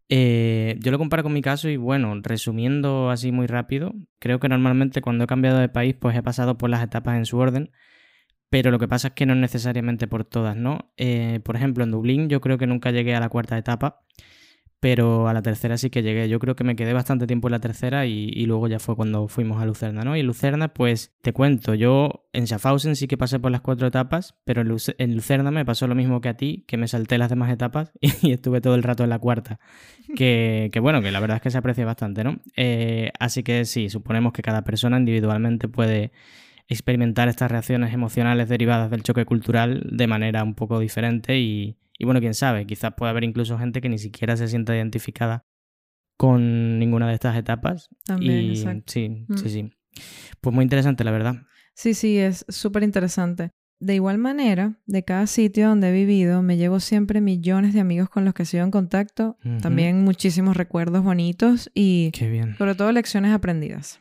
Eh, 0.09 0.77
yo 0.81 0.91
lo 0.91 0.99
comparo 0.99 1.23
con 1.23 1.33
mi 1.33 1.41
caso 1.41 1.67
y 1.67 1.77
bueno, 1.77 2.13
resumiendo 2.21 3.09
así 3.09 3.31
muy 3.31 3.47
rápido, 3.47 3.93
creo 4.19 4.39
que 4.39 4.49
normalmente 4.49 5.01
cuando 5.01 5.23
he 5.23 5.27
cambiado 5.27 5.57
de 5.57 5.69
país 5.69 5.95
pues 5.99 6.15
he 6.15 6.21
pasado 6.21 6.57
por 6.57 6.69
las 6.69 6.83
etapas 6.83 7.17
en 7.17 7.25
su 7.25 7.37
orden, 7.37 7.71
pero 8.49 8.71
lo 8.71 8.79
que 8.79 8.87
pasa 8.87 9.09
es 9.09 9.13
que 9.15 9.25
no 9.25 9.33
es 9.33 9.39
necesariamente 9.39 10.07
por 10.07 10.25
todas, 10.25 10.55
¿no? 10.55 10.93
Eh, 10.97 11.39
por 11.43 11.55
ejemplo, 11.55 11.83
en 11.83 11.91
Dublín 11.91 12.29
yo 12.29 12.41
creo 12.41 12.57
que 12.57 12.67
nunca 12.67 12.91
llegué 12.91 13.15
a 13.15 13.19
la 13.19 13.29
cuarta 13.29 13.57
etapa, 13.57 14.03
pero 14.85 15.27
a 15.27 15.33
la 15.33 15.41
tercera 15.41 15.79
sí 15.79 15.89
que 15.89 16.03
llegué. 16.03 16.29
Yo 16.29 16.37
creo 16.37 16.55
que 16.55 16.63
me 16.63 16.75
quedé 16.75 16.93
bastante 16.93 17.25
tiempo 17.25 17.47
en 17.47 17.53
la 17.53 17.59
tercera 17.59 18.05
y, 18.05 18.45
luego 18.45 18.67
ya 18.67 18.77
fue 18.77 18.95
cuando 18.95 19.27
fuimos 19.27 19.59
a 19.59 19.65
Lucerna, 19.65 20.03
¿no? 20.03 20.15
Y 20.15 20.21
Lucerna, 20.21 20.75
pues 20.75 21.11
te 21.23 21.33
cuento, 21.33 21.73
yo 21.73 22.27
en 22.33 22.45
Schaffhausen 22.45 22.95
sí 22.95 23.07
que 23.07 23.17
pasé 23.17 23.39
por 23.39 23.49
las 23.49 23.61
cuatro 23.61 23.87
etapas, 23.87 24.35
pero 24.43 24.61
en 24.61 25.15
Lucerna 25.15 25.49
me 25.49 25.65
pasó 25.65 25.87
lo 25.87 25.95
mismo 25.95 26.21
que 26.21 26.29
a 26.29 26.37
ti, 26.37 26.65
que 26.67 26.77
me 26.77 26.87
salté 26.87 27.17
las 27.17 27.31
demás 27.31 27.51
etapas 27.51 27.93
y 27.99 28.31
estuve 28.31 28.61
todo 28.61 28.75
el 28.75 28.83
rato 28.83 29.03
en 29.03 29.09
la 29.09 29.17
cuarta. 29.17 29.59
Que, 30.15 30.69
que 30.71 30.79
bueno, 30.79 31.01
que 31.01 31.11
la 31.11 31.19
verdad 31.19 31.37
es 31.37 31.41
que 31.41 31.49
se 31.49 31.57
aprecia 31.57 31.83
bastante, 31.83 32.23
¿no? 32.23 32.37
Eh, 32.55 33.09
así 33.19 33.41
que 33.41 33.65
sí, 33.65 33.89
suponemos 33.89 34.33
que 34.33 34.43
cada 34.43 34.63
persona 34.63 34.99
individualmente 34.99 35.67
puede 35.67 36.11
experimentar 36.67 37.27
estas 37.27 37.49
reacciones 37.49 37.91
emocionales 37.91 38.49
derivadas 38.49 38.91
del 38.91 39.01
choque 39.01 39.25
cultural 39.25 39.81
de 39.91 40.05
manera 40.05 40.43
un 40.43 40.53
poco 40.53 40.77
diferente 40.77 41.39
y, 41.39 41.75
y 41.97 42.05
bueno, 42.05 42.19
quién 42.19 42.33
sabe, 42.33 42.65
quizás 42.65 42.93
pueda 42.97 43.11
haber 43.11 43.23
incluso 43.23 43.57
gente 43.57 43.81
que 43.81 43.89
ni 43.89 43.97
siquiera 43.97 44.35
se 44.37 44.47
sienta 44.47 44.75
identificada 44.75 45.45
con 46.17 46.79
ninguna 46.79 47.07
de 47.07 47.13
estas 47.13 47.35
etapas. 47.37 47.89
También, 48.05 48.43
y 48.45 48.49
exacto. 48.51 48.83
sí, 48.91 49.25
Mm. 49.27 49.37
sí, 49.37 49.49
sí. 49.49 49.69
Pues 50.41 50.53
muy 50.53 50.63
interesante, 50.63 51.03
la 51.03 51.11
verdad. 51.11 51.35
Sí, 51.73 51.93
sí, 51.93 52.17
es 52.17 52.45
súper 52.49 52.83
interesante. 52.83 53.51
De 53.79 53.95
igual 53.95 54.17
manera, 54.17 54.79
de 54.85 55.03
cada 55.03 55.27
sitio 55.27 55.67
donde 55.67 55.89
he 55.89 55.91
vivido, 55.91 56.41
me 56.41 56.55
llevo 56.55 56.79
siempre 56.79 57.19
millones 57.19 57.73
de 57.73 57.81
amigos 57.81 58.09
con 58.09 58.23
los 58.23 58.33
que 58.33 58.45
sigo 58.45 58.63
en 58.63 58.71
contacto, 58.71 59.37
también 59.61 60.01
muchísimos 60.03 60.55
recuerdos 60.55 61.03
bonitos 61.03 61.69
y 61.73 62.11
bien. 62.21 62.55
sobre 62.57 62.75
todo 62.75 62.91
lecciones 62.93 63.33
aprendidas. 63.33 63.99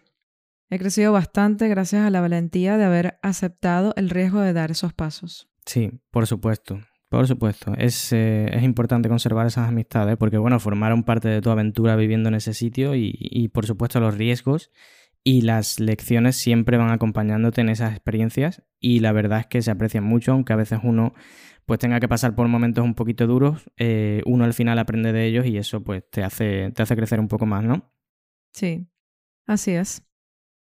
He 0.71 0.79
crecido 0.79 1.13
bastante 1.13 1.67
gracias 1.69 2.07
a 2.07 2.11
la 2.11 2.21
valentía 2.21 2.77
de 2.79 2.85
haber 2.85 3.19
aceptado 3.23 3.93
el 3.97 4.11
riesgo 4.11 4.41
de 4.41 4.53
dar 4.53 4.71
esos 4.71 4.93
pasos. 4.93 5.49
Sí, 5.67 5.91
por 6.13 6.27
supuesto. 6.29 6.81
Por 7.09 7.29
supuesto. 7.29 7.75
Es, 7.77 8.13
eh, 8.13 8.51
es 8.53 8.63
importante 8.63 9.09
conservar 9.09 9.47
esas 9.47 9.69
amistades 9.69 10.17
porque, 10.17 10.39
bueno, 10.39 10.59
formaron 10.59 11.05
parte 11.05 11.29
de 11.29 11.41
tu 11.41 11.51
aventura 11.51 11.97
viviendo 11.97 12.29
en 12.29 12.35
ese 12.35 12.55
sitio 12.55 12.95
y, 12.95 13.17
y, 13.19 13.49
por 13.49 13.67
supuesto, 13.67 14.01
los 14.01 14.17
riesgos 14.17 14.71
y 15.23 15.43
las 15.43 15.81
lecciones 15.81 16.37
siempre 16.37 16.77
van 16.77 16.91
acompañándote 16.91 17.63
en 17.63 17.71
esas 17.71 17.93
experiencias 17.93 18.63
y 18.79 19.01
la 19.01 19.13
verdad 19.13 19.41
es 19.41 19.47
que 19.47 19.63
se 19.63 19.71
aprecian 19.71 20.05
mucho, 20.05 20.33
aunque 20.33 20.53
a 20.53 20.57
veces 20.57 20.81
uno 20.83 21.15
pues 21.65 21.81
tenga 21.81 21.99
que 21.99 22.09
pasar 22.09 22.35
por 22.35 22.47
momentos 22.47 22.85
un 22.85 22.95
poquito 22.95 23.27
duros, 23.27 23.71
eh, 23.79 24.21
uno 24.27 24.45
al 24.45 24.53
final 24.53 24.79
aprende 24.79 25.13
de 25.13 25.25
ellos 25.25 25.47
y 25.47 25.57
eso 25.57 25.83
pues 25.83 26.05
te 26.11 26.23
hace, 26.23 26.71
te 26.73 26.83
hace 26.83 26.95
crecer 26.95 27.21
un 27.21 27.29
poco 27.29 27.47
más, 27.47 27.65
¿no? 27.65 27.91
Sí, 28.53 28.87
así 29.47 29.73
es. 29.73 30.07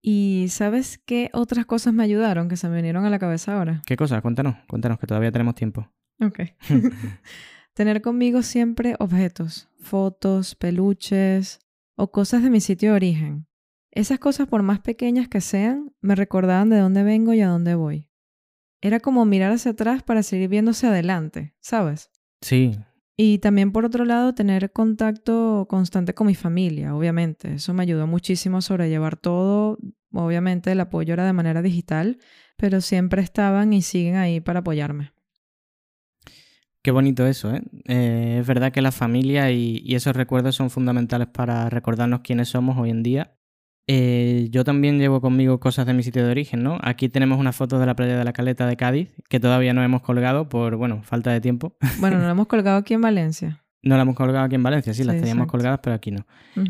¿Y 0.00 0.46
sabes 0.50 0.98
qué 0.98 1.30
otras 1.32 1.66
cosas 1.66 1.92
me 1.92 2.04
ayudaron 2.04 2.48
que 2.48 2.56
se 2.56 2.68
me 2.68 2.76
vinieron 2.76 3.04
a 3.04 3.10
la 3.10 3.18
cabeza 3.18 3.58
ahora? 3.58 3.82
¿Qué 3.86 3.96
cosa? 3.96 4.20
Cuéntanos, 4.20 4.56
cuéntanos, 4.68 4.98
que 4.98 5.06
todavía 5.06 5.32
tenemos 5.32 5.54
tiempo. 5.54 5.91
Ok. 6.20 6.40
Tener 7.74 8.02
conmigo 8.02 8.42
siempre 8.42 8.96
objetos, 8.98 9.68
fotos, 9.80 10.54
peluches 10.54 11.60
o 11.96 12.10
cosas 12.10 12.42
de 12.42 12.50
mi 12.50 12.60
sitio 12.60 12.90
de 12.90 12.96
origen. 12.96 13.46
Esas 13.90 14.18
cosas, 14.18 14.48
por 14.48 14.62
más 14.62 14.80
pequeñas 14.80 15.28
que 15.28 15.40
sean, 15.40 15.94
me 16.00 16.14
recordaban 16.14 16.70
de 16.70 16.78
dónde 16.78 17.02
vengo 17.02 17.34
y 17.34 17.40
a 17.40 17.48
dónde 17.48 17.74
voy. 17.74 18.10
Era 18.80 19.00
como 19.00 19.24
mirar 19.24 19.52
hacia 19.52 19.72
atrás 19.72 20.02
para 20.02 20.22
seguir 20.22 20.48
viéndose 20.48 20.86
adelante, 20.86 21.54
¿sabes? 21.60 22.10
Sí, 22.40 22.78
Y 23.16 23.38
también, 23.38 23.70
por 23.70 23.84
otro 23.84 24.04
lado, 24.04 24.34
tener 24.34 24.72
contacto 24.72 25.66
constante 25.68 26.14
con 26.14 26.26
mi 26.26 26.34
familia, 26.34 26.94
obviamente. 26.94 27.54
Eso 27.54 27.74
me 27.74 27.82
ayudó 27.82 28.06
muchísimo 28.06 28.58
a 28.58 28.62
sobrellevar 28.62 29.16
todo. 29.16 29.78
Obviamente 30.12 30.72
el 30.72 30.80
apoyo 30.80 31.12
era 31.12 31.26
de 31.26 31.32
manera 31.32 31.62
digital, 31.62 32.18
pero 32.56 32.80
siempre 32.80 33.22
estaban 33.22 33.72
y 33.72 33.82
siguen 33.82 34.16
ahí 34.16 34.40
para 34.40 34.60
apoyarme. 34.60 35.12
Qué 36.82 36.90
bonito 36.90 37.26
eso, 37.26 37.54
¿eh? 37.54 37.62
Eh, 37.86 38.38
es 38.40 38.46
verdad 38.46 38.72
que 38.72 38.82
la 38.82 38.90
familia 38.92 39.50
y, 39.52 39.80
y 39.84 39.94
esos 39.94 40.16
recuerdos 40.16 40.56
son 40.56 40.68
fundamentales 40.68 41.28
para 41.28 41.70
recordarnos 41.70 42.20
quiénes 42.20 42.48
somos 42.48 42.76
hoy 42.76 42.90
en 42.90 43.02
día. 43.02 43.34
Eh, 43.88 44.48
yo 44.50 44.64
también 44.64 44.98
llevo 44.98 45.20
conmigo 45.20 45.58
cosas 45.60 45.86
de 45.86 45.94
mi 45.94 46.02
sitio 46.02 46.24
de 46.24 46.30
origen, 46.30 46.62
¿no? 46.62 46.78
Aquí 46.82 47.08
tenemos 47.08 47.38
una 47.38 47.52
foto 47.52 47.78
de 47.78 47.86
la 47.86 47.94
playa 47.96 48.16
de 48.16 48.24
la 48.24 48.32
Caleta 48.32 48.66
de 48.66 48.76
Cádiz 48.76 49.10
que 49.28 49.40
todavía 49.40 49.74
no 49.74 49.82
hemos 49.82 50.02
colgado 50.02 50.48
por, 50.48 50.76
bueno, 50.76 51.02
falta 51.02 51.32
de 51.32 51.40
tiempo. 51.40 51.76
Bueno, 51.98 52.16
nos 52.18 52.26
lo 52.26 52.32
hemos 52.32 52.46
colgado 52.46 52.78
aquí 52.78 52.94
en 52.94 53.00
Valencia. 53.00 53.64
No 53.84 53.96
la 53.96 54.02
hemos 54.02 54.14
colgado 54.14 54.44
aquí 54.44 54.54
en 54.54 54.62
Valencia, 54.62 54.94
sí, 54.94 55.02
las 55.02 55.16
Sí, 55.16 55.22
teníamos 55.22 55.42
exacto. 55.46 55.50
colgadas, 55.58 55.80
pero 55.82 55.96
aquí 55.96 56.12
no. 56.12 56.24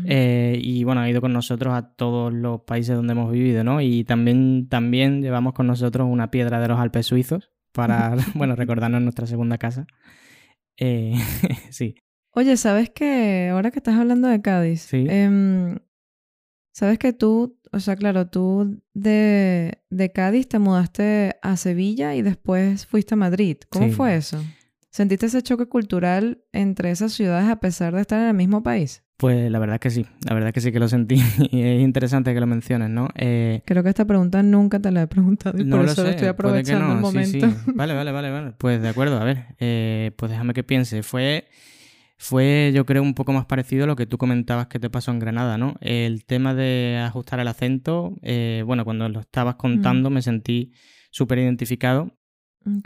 Eh, 0.05 0.59
y 0.59 0.83
bueno, 0.83 1.01
ha 1.01 1.09
ido 1.09 1.21
con 1.21 1.31
nosotros 1.31 1.71
a 1.75 1.93
todos 1.95 2.33
los 2.33 2.61
países 2.61 2.95
donde 2.95 3.13
hemos 3.13 3.31
vivido, 3.31 3.63
¿no? 3.63 3.81
Y 3.81 4.03
también, 4.03 4.67
también 4.67 5.21
llevamos 5.21 5.53
con 5.53 5.67
nosotros 5.67 6.07
una 6.09 6.31
piedra 6.31 6.59
de 6.59 6.67
los 6.67 6.79
Alpes 6.79 7.05
suizos 7.05 7.51
para, 7.73 8.15
bueno, 8.35 8.55
recordarnos 8.55 9.01
nuestra 9.01 9.27
segunda 9.27 9.57
casa. 9.57 9.85
Eh, 10.77 11.13
sí, 11.71 11.95
Oye, 12.35 12.57
¿sabes 12.57 12.89
que 12.89 13.49
ahora 13.51 13.69
que 13.69 13.77
estás 13.77 13.95
hablando 13.95 14.27
de 14.27 14.41
Cádiz, 14.41 14.81
Sí. 14.81 15.05
em, 15.07 15.77
sabes 16.73 16.97
que 16.97 17.13
tú, 17.13 17.59
o 17.71 17.79
sea, 17.79 17.95
claro, 17.95 18.27
tú 18.27 18.81
de, 18.95 19.83
de 19.91 20.11
Cádiz 20.11 20.47
te 20.47 20.57
mudaste 20.57 21.35
a 21.43 21.57
Sevilla 21.57 22.15
y 22.15 22.23
después 22.23 22.87
fuiste 22.87 23.13
a 23.13 23.17
Madrid. 23.17 23.57
¿Cómo 23.69 23.85
Sí. 23.89 23.91
fue 23.93 24.15
eso? 24.15 24.43
¿Sentiste 24.89 25.27
ese 25.27 25.43
choque 25.43 25.67
cultural 25.67 26.43
entre 26.51 26.89
esas 26.89 27.13
ciudades 27.13 27.47
a 27.49 27.59
pesar 27.59 27.93
de 27.93 28.01
estar 28.01 28.19
en 28.19 28.29
el 28.29 28.33
mismo 28.35 28.63
país? 28.63 29.03
Pues 29.23 29.49
la 29.49 29.57
verdad 29.57 29.79
que 29.79 29.89
sí, 29.89 30.05
la 30.27 30.33
verdad 30.33 30.51
que 30.53 30.59
sí 30.59 30.73
que 30.73 30.81
lo 30.81 30.89
sentí 30.89 31.15
y 31.49 31.61
es 31.61 31.81
interesante 31.81 32.33
que 32.33 32.41
lo 32.41 32.45
menciones, 32.45 32.89
¿no? 32.89 33.07
Eh, 33.15 33.61
Creo 33.65 33.81
que 33.81 33.87
esta 33.87 34.03
pregunta 34.03 34.43
nunca 34.43 34.81
te 34.81 34.91
la 34.91 35.03
he 35.03 35.07
preguntado 35.07 35.57
y 35.57 35.63
no 35.63 35.77
por 35.77 35.85
lo 35.85 35.91
eso 35.93 36.03
lo 36.03 36.09
sé, 36.09 36.15
estoy 36.15 36.27
aprovechando 36.27 36.93
el 36.93 36.99
no, 36.99 37.09
sí, 37.09 37.15
momento. 37.15 37.49
sí. 37.49 37.55
Vale, 37.73 37.93
vale, 37.93 38.11
vale, 38.11 38.29
vale. 38.31 38.51
Pues 38.57 38.81
de 38.81 38.89
acuerdo, 38.89 39.21
a 39.21 39.23
ver, 39.23 39.55
eh, 39.61 40.11
pues 40.17 40.29
déjame 40.29 40.53
que 40.53 40.65
piense. 40.65 41.03
Fue, 41.03 41.47
fue, 42.17 42.73
yo 42.75 42.85
creo, 42.85 43.01
un 43.01 43.13
poco 43.13 43.31
más 43.31 43.45
parecido 43.45 43.85
a 43.85 43.87
lo 43.87 43.95
que 43.95 44.05
tú 44.05 44.17
comentabas 44.17 44.67
que 44.67 44.77
te 44.77 44.89
pasó 44.89 45.11
en 45.11 45.19
Granada, 45.19 45.57
¿no? 45.57 45.75
El 45.79 46.25
tema 46.25 46.53
de 46.53 47.01
ajustar 47.01 47.39
el 47.39 47.47
acento, 47.47 48.17
eh, 48.23 48.61
bueno, 48.65 48.83
cuando 48.83 49.07
lo 49.07 49.21
estabas 49.21 49.55
contando 49.55 50.09
me 50.09 50.21
sentí 50.21 50.73
súper 51.11 51.37
identificado 51.37 52.11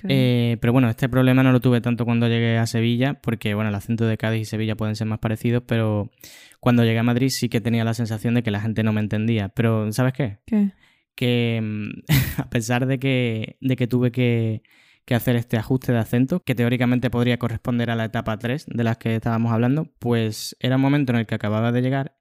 Eh, 0.07 0.57
pero 0.59 0.73
bueno, 0.73 0.89
este 0.89 1.09
problema 1.09 1.43
no 1.43 1.51
lo 1.51 1.59
tuve 1.59 1.81
tanto 1.81 2.05
cuando 2.05 2.27
llegué 2.27 2.57
a 2.57 2.65
Sevilla, 2.67 3.15
porque 3.15 3.53
bueno, 3.53 3.69
el 3.69 3.75
acento 3.75 4.05
de 4.05 4.17
Cádiz 4.17 4.41
y 4.41 4.45
Sevilla 4.45 4.75
pueden 4.75 4.95
ser 4.95 5.07
más 5.07 5.19
parecidos, 5.19 5.63
pero 5.65 6.11
cuando 6.59 6.83
llegué 6.83 6.99
a 6.99 7.03
Madrid 7.03 7.29
sí 7.29 7.49
que 7.49 7.61
tenía 7.61 7.83
la 7.83 7.93
sensación 7.93 8.33
de 8.33 8.43
que 8.43 8.51
la 8.51 8.61
gente 8.61 8.83
no 8.83 8.93
me 8.93 9.01
entendía. 9.01 9.49
Pero, 9.49 9.91
¿sabes 9.91 10.13
qué? 10.13 10.39
¿Qué? 10.45 10.71
Que 11.15 11.59
mm, 11.61 11.89
a 12.41 12.49
pesar 12.49 12.85
de 12.85 12.99
que, 12.99 13.57
de 13.61 13.75
que 13.75 13.87
tuve 13.87 14.11
que, 14.11 14.63
que 15.05 15.15
hacer 15.15 15.35
este 15.35 15.57
ajuste 15.57 15.93
de 15.93 15.99
acento, 15.99 16.43
que 16.43 16.55
teóricamente 16.55 17.09
podría 17.09 17.39
corresponder 17.39 17.89
a 17.91 17.95
la 17.95 18.05
etapa 18.05 18.37
3 18.37 18.65
de 18.67 18.83
las 18.83 18.97
que 18.97 19.15
estábamos 19.15 19.51
hablando, 19.51 19.89
pues 19.99 20.57
era 20.59 20.75
un 20.75 20.81
momento 20.81 21.13
en 21.13 21.19
el 21.19 21.25
que 21.25 21.35
acababa 21.35 21.71
de 21.71 21.81
llegar 21.81 22.17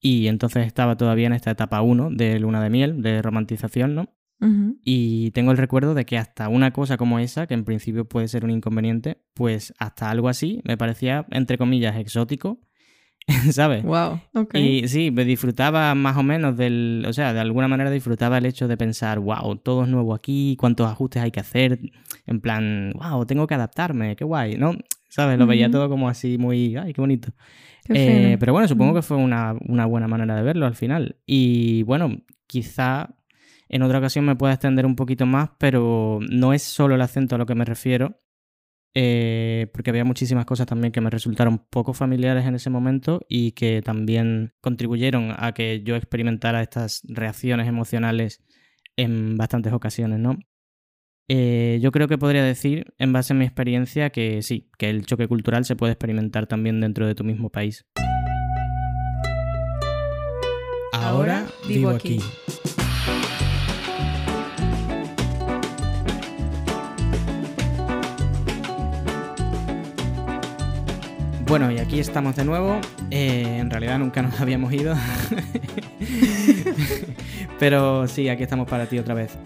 y 0.00 0.28
entonces 0.28 0.66
estaba 0.66 0.96
todavía 0.96 1.26
en 1.26 1.34
esta 1.34 1.50
etapa 1.50 1.82
1 1.82 2.10
de 2.10 2.38
luna 2.40 2.62
de 2.62 2.70
miel, 2.70 3.02
de 3.02 3.22
romantización, 3.22 3.94
¿no? 3.94 4.08
Y 4.82 5.32
tengo 5.32 5.50
el 5.50 5.58
recuerdo 5.58 5.94
de 5.94 6.06
que 6.06 6.16
hasta 6.16 6.48
una 6.48 6.72
cosa 6.72 6.96
como 6.96 7.18
esa, 7.18 7.46
que 7.46 7.54
en 7.54 7.64
principio 7.64 8.06
puede 8.06 8.26
ser 8.28 8.44
un 8.44 8.50
inconveniente, 8.50 9.18
pues 9.34 9.74
hasta 9.78 10.10
algo 10.10 10.28
así 10.28 10.62
me 10.64 10.78
parecía, 10.78 11.26
entre 11.30 11.58
comillas, 11.58 11.96
exótico, 11.96 12.60
¿sabes? 13.52 13.84
Wow. 13.84 14.20
Ok. 14.34 14.54
Y 14.54 14.88
sí, 14.88 15.10
me 15.10 15.24
disfrutaba 15.24 15.94
más 15.94 16.16
o 16.16 16.22
menos 16.22 16.56
del, 16.56 17.04
o 17.06 17.12
sea, 17.12 17.34
de 17.34 17.40
alguna 17.40 17.68
manera 17.68 17.90
disfrutaba 17.90 18.38
el 18.38 18.46
hecho 18.46 18.66
de 18.66 18.76
pensar, 18.76 19.18
wow, 19.20 19.56
todo 19.56 19.84
es 19.84 19.88
nuevo 19.88 20.14
aquí, 20.14 20.56
cuántos 20.58 20.90
ajustes 20.90 21.22
hay 21.22 21.30
que 21.30 21.40
hacer, 21.40 21.78
en 22.26 22.40
plan, 22.40 22.92
wow, 22.94 23.26
tengo 23.26 23.46
que 23.46 23.54
adaptarme, 23.54 24.16
qué 24.16 24.24
guay, 24.24 24.56
¿no? 24.56 24.74
¿Sabes? 25.08 25.38
Lo 25.38 25.46
veía 25.46 25.70
todo 25.70 25.88
como 25.88 26.08
así 26.08 26.38
muy, 26.38 26.76
ay, 26.76 26.92
qué 26.92 27.00
bonito. 27.00 27.32
Qué 27.84 28.32
Eh, 28.32 28.36
pero 28.38 28.52
bueno, 28.52 28.68
supongo 28.68 28.94
que 28.94 29.02
fue 29.02 29.16
una, 29.16 29.56
una 29.66 29.84
buena 29.84 30.06
manera 30.06 30.36
de 30.36 30.42
verlo 30.42 30.66
al 30.66 30.76
final. 30.76 31.16
Y 31.26 31.82
bueno, 31.82 32.22
quizá 32.46 33.16
en 33.70 33.82
otra 33.82 33.98
ocasión 33.98 34.24
me 34.24 34.34
pueda 34.34 34.54
extender 34.54 34.84
un 34.84 34.96
poquito 34.96 35.26
más, 35.26 35.50
pero 35.58 36.18
no 36.28 36.52
es 36.52 36.62
solo 36.62 36.96
el 36.96 37.00
acento 37.02 37.36
a 37.36 37.38
lo 37.38 37.46
que 37.46 37.54
me 37.54 37.64
refiero, 37.64 38.20
eh, 38.94 39.68
porque 39.72 39.90
había 39.90 40.04
muchísimas 40.04 40.44
cosas 40.44 40.66
también 40.66 40.92
que 40.92 41.00
me 41.00 41.08
resultaron 41.08 41.64
poco 41.70 41.94
familiares 41.94 42.44
en 42.46 42.56
ese 42.56 42.68
momento 42.68 43.20
y 43.28 43.52
que 43.52 43.80
también 43.80 44.54
contribuyeron 44.60 45.32
a 45.36 45.52
que 45.52 45.84
yo 45.84 45.94
experimentara 45.94 46.62
estas 46.62 47.02
reacciones 47.08 47.68
emocionales 47.68 48.42
en 48.96 49.36
bastantes 49.36 49.72
ocasiones, 49.72 50.18
¿no? 50.18 50.36
Eh, 51.28 51.78
yo 51.80 51.92
creo 51.92 52.08
que 52.08 52.18
podría 52.18 52.42
decir, 52.42 52.92
en 52.98 53.12
base 53.12 53.34
a 53.34 53.36
mi 53.36 53.44
experiencia, 53.44 54.10
que 54.10 54.42
sí, 54.42 54.68
que 54.78 54.90
el 54.90 55.06
choque 55.06 55.28
cultural 55.28 55.64
se 55.64 55.76
puede 55.76 55.92
experimentar 55.92 56.48
también 56.48 56.80
dentro 56.80 57.06
de 57.06 57.14
tu 57.14 57.22
mismo 57.22 57.50
país. 57.50 57.86
Ahora 60.92 61.46
vivo 61.68 61.90
aquí. 61.90 62.18
Bueno, 71.50 71.72
y 71.72 71.78
aquí 71.78 71.98
estamos 71.98 72.36
de 72.36 72.44
nuevo. 72.44 72.80
Eh, 73.10 73.58
en 73.58 73.70
realidad 73.70 73.98
nunca 73.98 74.22
nos 74.22 74.40
habíamos 74.40 74.72
ido. 74.72 74.94
Pero 77.58 78.06
sí, 78.06 78.28
aquí 78.28 78.44
estamos 78.44 78.68
para 78.68 78.86
ti 78.86 79.00
otra 79.00 79.14
vez. 79.14 79.36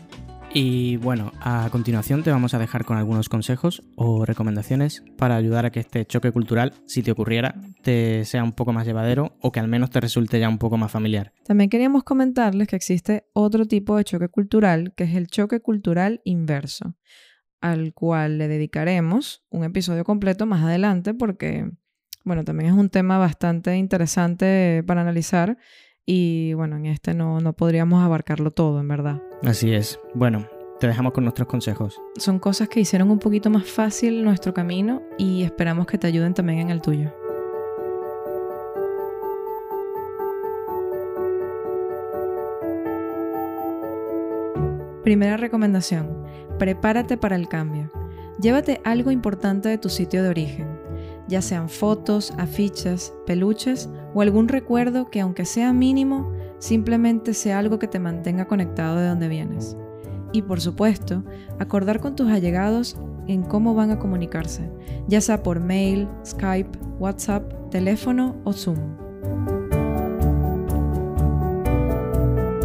Y 0.53 0.99
bueno, 0.99 1.33
a 1.41 1.67
continuación 1.73 2.23
te 2.23 2.31
vamos 2.31 2.53
a 2.53 2.59
dejar 2.59 2.85
con 2.85 2.99
algunos 2.99 3.31
consejos 3.31 3.83
o 3.97 4.27
recomendaciones 4.27 5.03
para 5.17 5.37
ayudar 5.37 5.65
a 5.65 5.71
que 5.71 5.81
este 5.81 6.05
choque 6.05 6.31
cultural, 6.31 6.75
si 6.85 7.03
te 7.03 7.11
ocurriera, 7.11 7.55
te 7.83 8.27
sea 8.27 8.45
un 8.45 8.53
poco 8.53 8.75
más 8.75 8.87
llevadero 8.87 9.39
o 9.41 9.51
que 9.51 9.61
al 9.61 9.69
menos 9.69 9.89
te 9.89 10.01
resulte 10.01 10.39
ya 10.39 10.51
un 10.51 10.59
poco 10.59 10.77
más 10.77 10.93
familiar. 10.93 11.33
También 11.47 11.71
queríamos 11.71 12.05
comentarles 12.05 12.69
que 12.69 12.77
existe 12.77 13.31
otro 13.33 13.65
tipo 13.65 13.97
de 13.97 14.05
choque 14.05 14.29
cultural, 14.29 14.93
que 14.95 15.05
es 15.05 15.15
el 15.15 15.29
choque 15.29 15.61
cultural 15.61 16.21
inverso, 16.25 16.97
al 17.63 17.95
cual 17.95 18.37
le 18.37 18.47
dedicaremos 18.47 19.43
un 19.49 19.65
episodio 19.65 20.05
completo 20.05 20.45
más 20.45 20.63
adelante 20.63 21.15
porque, 21.15 21.71
bueno, 22.25 22.45
también 22.45 22.71
es 22.71 22.77
un 22.77 22.89
tema 22.89 23.19
bastante 23.19 23.77
interesante 23.77 24.83
para 24.87 25.03
analizar 25.03 25.59
y 26.07 26.55
bueno, 26.55 26.77
en 26.77 26.87
este 26.87 27.15
no, 27.15 27.41
no 27.41 27.53
podríamos 27.53 28.03
abarcarlo 28.03 28.51
todo, 28.51 28.81
en 28.81 28.89
verdad. 28.89 29.23
Así 29.43 29.73
es. 29.73 29.99
Bueno, 30.15 30.47
te 30.81 30.87
dejamos 30.87 31.13
con 31.13 31.25
nuestros 31.25 31.49
consejos. 31.49 32.01
Son 32.17 32.39
cosas 32.39 32.69
que 32.69 32.81
hicieron 32.81 33.11
un 33.11 33.19
poquito 33.19 33.51
más 33.51 33.71
fácil 33.71 34.25
nuestro 34.25 34.53
camino 34.53 35.03
y 35.19 35.43
esperamos 35.43 35.87
que 35.87 35.99
te 35.99 36.07
ayuden 36.07 36.35
también 36.35 36.59
en 36.61 36.71
el 36.71 36.81
tuyo. 36.81 37.13
Primera 45.03 45.37
recomendación. 45.37 46.25
Prepárate 46.59 47.19
para 47.19 47.37
el 47.37 47.49
cambio. 47.49 47.91
Llévate 48.41 48.81
algo 48.85 49.11
importante 49.11 49.69
de 49.69 49.79
tu 49.79 49.91
sitio 49.91 50.23
de 50.23 50.31
origen, 50.31 50.74
ya 51.29 51.43
sean 51.43 51.69
fotos, 51.69 52.33
afiches, 52.39 53.15
peluches 53.27 53.89
o 54.15 54.23
algún 54.23 54.49
recuerdo 54.49 55.11
que 55.11 55.21
aunque 55.21 55.45
sea 55.45 55.73
mínimo, 55.73 56.33
simplemente 56.59 57.35
sea 57.35 57.59
algo 57.59 57.79
que 57.79 57.89
te 57.89 57.99
mantenga 57.99 58.47
conectado 58.47 58.99
de 58.99 59.09
donde 59.09 59.29
vienes. 59.29 59.77
Y 60.33 60.43
por 60.43 60.61
supuesto, 60.61 61.25
acordar 61.59 62.01
con 62.01 62.17
tus 62.17 62.29
allegados 62.29 62.97
en 63.27 63.43
cómo 63.43 63.75
van 63.75 63.91
a 63.91 63.99
comunicarse, 63.99 64.71
ya 65.09 65.21
sea 65.21 65.43
por 65.43 65.61
mail, 65.61 66.09
Skype, 66.27 66.79
WhatsApp, 66.99 67.71
teléfono 67.71 68.37
o 68.45 68.53
Zoom. 68.53 68.79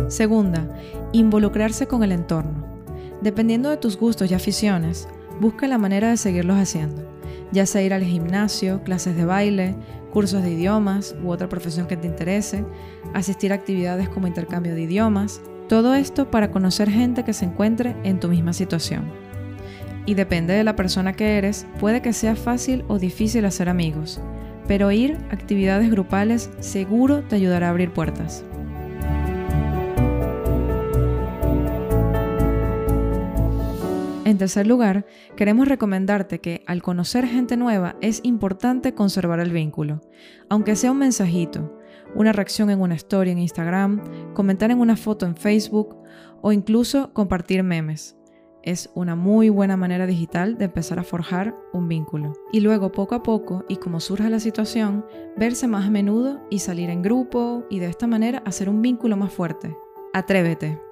Segunda, 0.10 0.68
involucrarse 1.12 1.88
con 1.88 2.04
el 2.04 2.12
entorno. 2.12 2.68
Dependiendo 3.22 3.70
de 3.70 3.78
tus 3.78 3.98
gustos 3.98 4.32
y 4.32 4.34
aficiones, 4.34 5.08
busca 5.40 5.68
la 5.68 5.78
manera 5.78 6.10
de 6.10 6.18
seguirlos 6.18 6.58
haciendo, 6.58 7.09
ya 7.52 7.66
sea 7.66 7.82
ir 7.82 7.94
al 7.94 8.04
gimnasio, 8.04 8.84
clases 8.84 9.16
de 9.16 9.26
baile, 9.26 9.76
cursos 10.12 10.44
de 10.44 10.52
idiomas 10.52 11.16
u 11.24 11.30
otra 11.30 11.50
profesión 11.50 11.88
que 11.88 11.98
te 11.98 12.08
interese, 12.08 12.66
asistir 13.14 13.52
a 13.52 13.56
actividades 13.56 14.10
como 14.10 14.28
intercambio 14.28 14.76
de 14.76 14.82
idiomas, 14.82 15.42
todo 15.68 15.94
esto 15.94 16.32
para 16.32 16.52
conocer 16.52 16.90
gente 16.90 17.24
que 17.24 17.34
se 17.34 17.46
encuentre 17.46 17.96
en 18.04 18.20
tu 18.20 18.28
misma 18.28 18.54
situación. 18.54 19.12
Y 20.06 20.16
depende 20.16 20.54
de 20.54 20.64
la 20.64 20.76
persona 20.76 21.14
que 21.14 21.38
eres, 21.38 21.68
puede 21.80 22.02
que 22.02 22.14
sea 22.14 22.36
fácil 22.36 22.84
o 22.88 22.98
difícil 22.98 23.46
hacer 23.46 23.70
amigos, 23.70 24.20
pero 24.68 24.92
ir 24.92 25.18
a 25.30 25.34
actividades 25.34 25.92
grupales 25.92 26.50
seguro 26.60 27.24
te 27.24 27.36
ayudará 27.36 27.68
a 27.68 27.70
abrir 27.70 27.92
puertas. 27.92 28.44
En 34.30 34.38
tercer 34.38 34.68
lugar, 34.68 35.08
queremos 35.36 35.68
recomendarte 35.68 36.38
que 36.38 36.62
al 36.68 36.84
conocer 36.84 37.26
gente 37.26 37.58
nueva 37.58 37.96
es 38.00 38.20
importante 38.22 38.94
conservar 38.94 39.40
el 39.40 39.52
vínculo, 39.52 40.02
aunque 40.50 40.76
sea 40.76 40.92
un 40.92 41.00
mensajito, 41.00 41.76
una 42.14 42.32
reacción 42.32 42.70
en 42.70 42.80
una 42.80 42.94
story 42.94 43.32
en 43.32 43.40
Instagram, 43.40 44.04
comentar 44.36 44.70
en 44.70 44.82
una 44.82 44.96
foto 44.98 45.26
en 45.26 45.36
Facebook 45.36 45.98
o 46.44 46.52
incluso 46.52 47.12
compartir 47.12 47.64
memes. 47.64 48.18
Es 48.62 48.92
una 48.94 49.16
muy 49.16 49.50
buena 49.50 49.78
manera 49.78 50.06
digital 50.06 50.60
de 50.60 50.66
empezar 50.66 51.00
a 51.00 51.04
forjar 51.04 51.56
un 51.74 51.88
vínculo. 51.88 52.34
Y 52.52 52.60
luego 52.60 52.92
poco 52.92 53.16
a 53.16 53.24
poco, 53.24 53.66
y 53.68 53.78
como 53.78 54.00
surja 54.00 54.30
la 54.30 54.40
situación, 54.40 55.08
verse 55.38 55.68
más 55.68 55.88
a 55.88 55.90
menudo 55.90 56.40
y 56.52 56.60
salir 56.60 56.92
en 56.92 57.02
grupo 57.02 57.66
y 57.68 57.80
de 57.80 57.88
esta 57.88 58.06
manera 58.06 58.44
hacer 58.46 58.70
un 58.70 58.84
vínculo 58.84 59.18
más 59.18 59.34
fuerte. 59.34 59.76
Atrévete. 60.14 60.89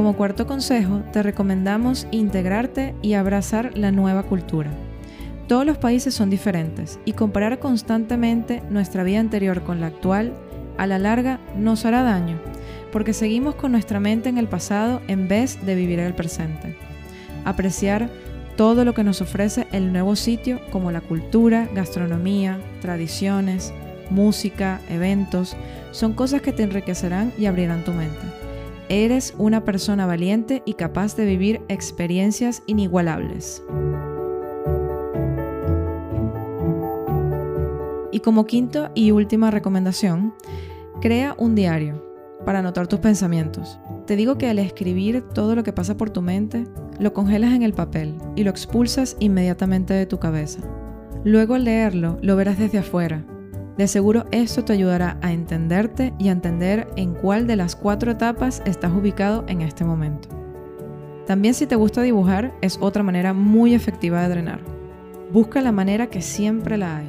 Como 0.00 0.16
cuarto 0.16 0.46
consejo, 0.46 1.02
te 1.12 1.22
recomendamos 1.22 2.06
integrarte 2.10 2.94
y 3.02 3.12
abrazar 3.12 3.76
la 3.76 3.92
nueva 3.92 4.22
cultura. 4.22 4.70
Todos 5.46 5.66
los 5.66 5.76
países 5.76 6.14
son 6.14 6.30
diferentes 6.30 6.98
y 7.04 7.12
comparar 7.12 7.58
constantemente 7.58 8.62
nuestra 8.70 9.04
vida 9.04 9.20
anterior 9.20 9.62
con 9.62 9.78
la 9.78 9.88
actual 9.88 10.32
a 10.78 10.86
la 10.86 10.98
larga 10.98 11.38
nos 11.54 11.84
hará 11.84 12.02
daño, 12.02 12.38
porque 12.90 13.12
seguimos 13.12 13.56
con 13.56 13.72
nuestra 13.72 14.00
mente 14.00 14.30
en 14.30 14.38
el 14.38 14.48
pasado 14.48 15.02
en 15.06 15.28
vez 15.28 15.62
de 15.66 15.74
vivir 15.74 15.98
el 15.98 16.14
presente. 16.14 16.78
Apreciar 17.44 18.08
todo 18.56 18.86
lo 18.86 18.94
que 18.94 19.04
nos 19.04 19.20
ofrece 19.20 19.66
el 19.70 19.92
nuevo 19.92 20.16
sitio 20.16 20.62
como 20.72 20.92
la 20.92 21.02
cultura, 21.02 21.68
gastronomía, 21.74 22.58
tradiciones, 22.80 23.74
música, 24.08 24.80
eventos, 24.88 25.58
son 25.90 26.14
cosas 26.14 26.40
que 26.40 26.54
te 26.54 26.62
enriquecerán 26.62 27.34
y 27.36 27.44
abrirán 27.44 27.84
tu 27.84 27.92
mente. 27.92 28.49
Eres 28.92 29.34
una 29.38 29.64
persona 29.64 30.04
valiente 30.04 30.64
y 30.66 30.74
capaz 30.74 31.14
de 31.14 31.24
vivir 31.24 31.60
experiencias 31.68 32.64
inigualables. 32.66 33.62
Y 38.10 38.18
como 38.18 38.46
quinto 38.46 38.90
y 38.96 39.12
última 39.12 39.52
recomendación, 39.52 40.34
crea 41.00 41.36
un 41.38 41.54
diario 41.54 42.04
para 42.44 42.58
anotar 42.58 42.88
tus 42.88 42.98
pensamientos. 42.98 43.78
Te 44.08 44.16
digo 44.16 44.38
que 44.38 44.48
al 44.48 44.58
escribir 44.58 45.22
todo 45.22 45.54
lo 45.54 45.62
que 45.62 45.72
pasa 45.72 45.96
por 45.96 46.10
tu 46.10 46.20
mente, 46.20 46.64
lo 46.98 47.12
congelas 47.12 47.54
en 47.54 47.62
el 47.62 47.74
papel 47.74 48.16
y 48.34 48.42
lo 48.42 48.50
expulsas 48.50 49.16
inmediatamente 49.20 49.94
de 49.94 50.06
tu 50.06 50.18
cabeza. 50.18 50.62
Luego 51.22 51.54
al 51.54 51.62
leerlo, 51.62 52.18
lo 52.22 52.34
verás 52.34 52.58
desde 52.58 52.78
afuera 52.78 53.24
de 53.80 53.88
seguro 53.88 54.26
esto 54.30 54.62
te 54.62 54.74
ayudará 54.74 55.18
a 55.22 55.32
entenderte 55.32 56.12
y 56.18 56.28
a 56.28 56.32
entender 56.32 56.86
en 56.96 57.14
cuál 57.14 57.46
de 57.46 57.56
las 57.56 57.76
cuatro 57.76 58.10
etapas 58.10 58.62
estás 58.66 58.92
ubicado 58.92 59.46
en 59.48 59.62
este 59.62 59.86
momento. 59.86 60.28
También 61.26 61.54
si 61.54 61.66
te 61.66 61.76
gusta 61.76 62.02
dibujar 62.02 62.54
es 62.60 62.76
otra 62.82 63.02
manera 63.02 63.32
muy 63.32 63.72
efectiva 63.72 64.20
de 64.20 64.28
drenar. 64.28 64.60
Busca 65.32 65.62
la 65.62 65.72
manera 65.72 66.08
que 66.08 66.20
siempre 66.20 66.76
la 66.76 66.98
hay. 66.98 67.08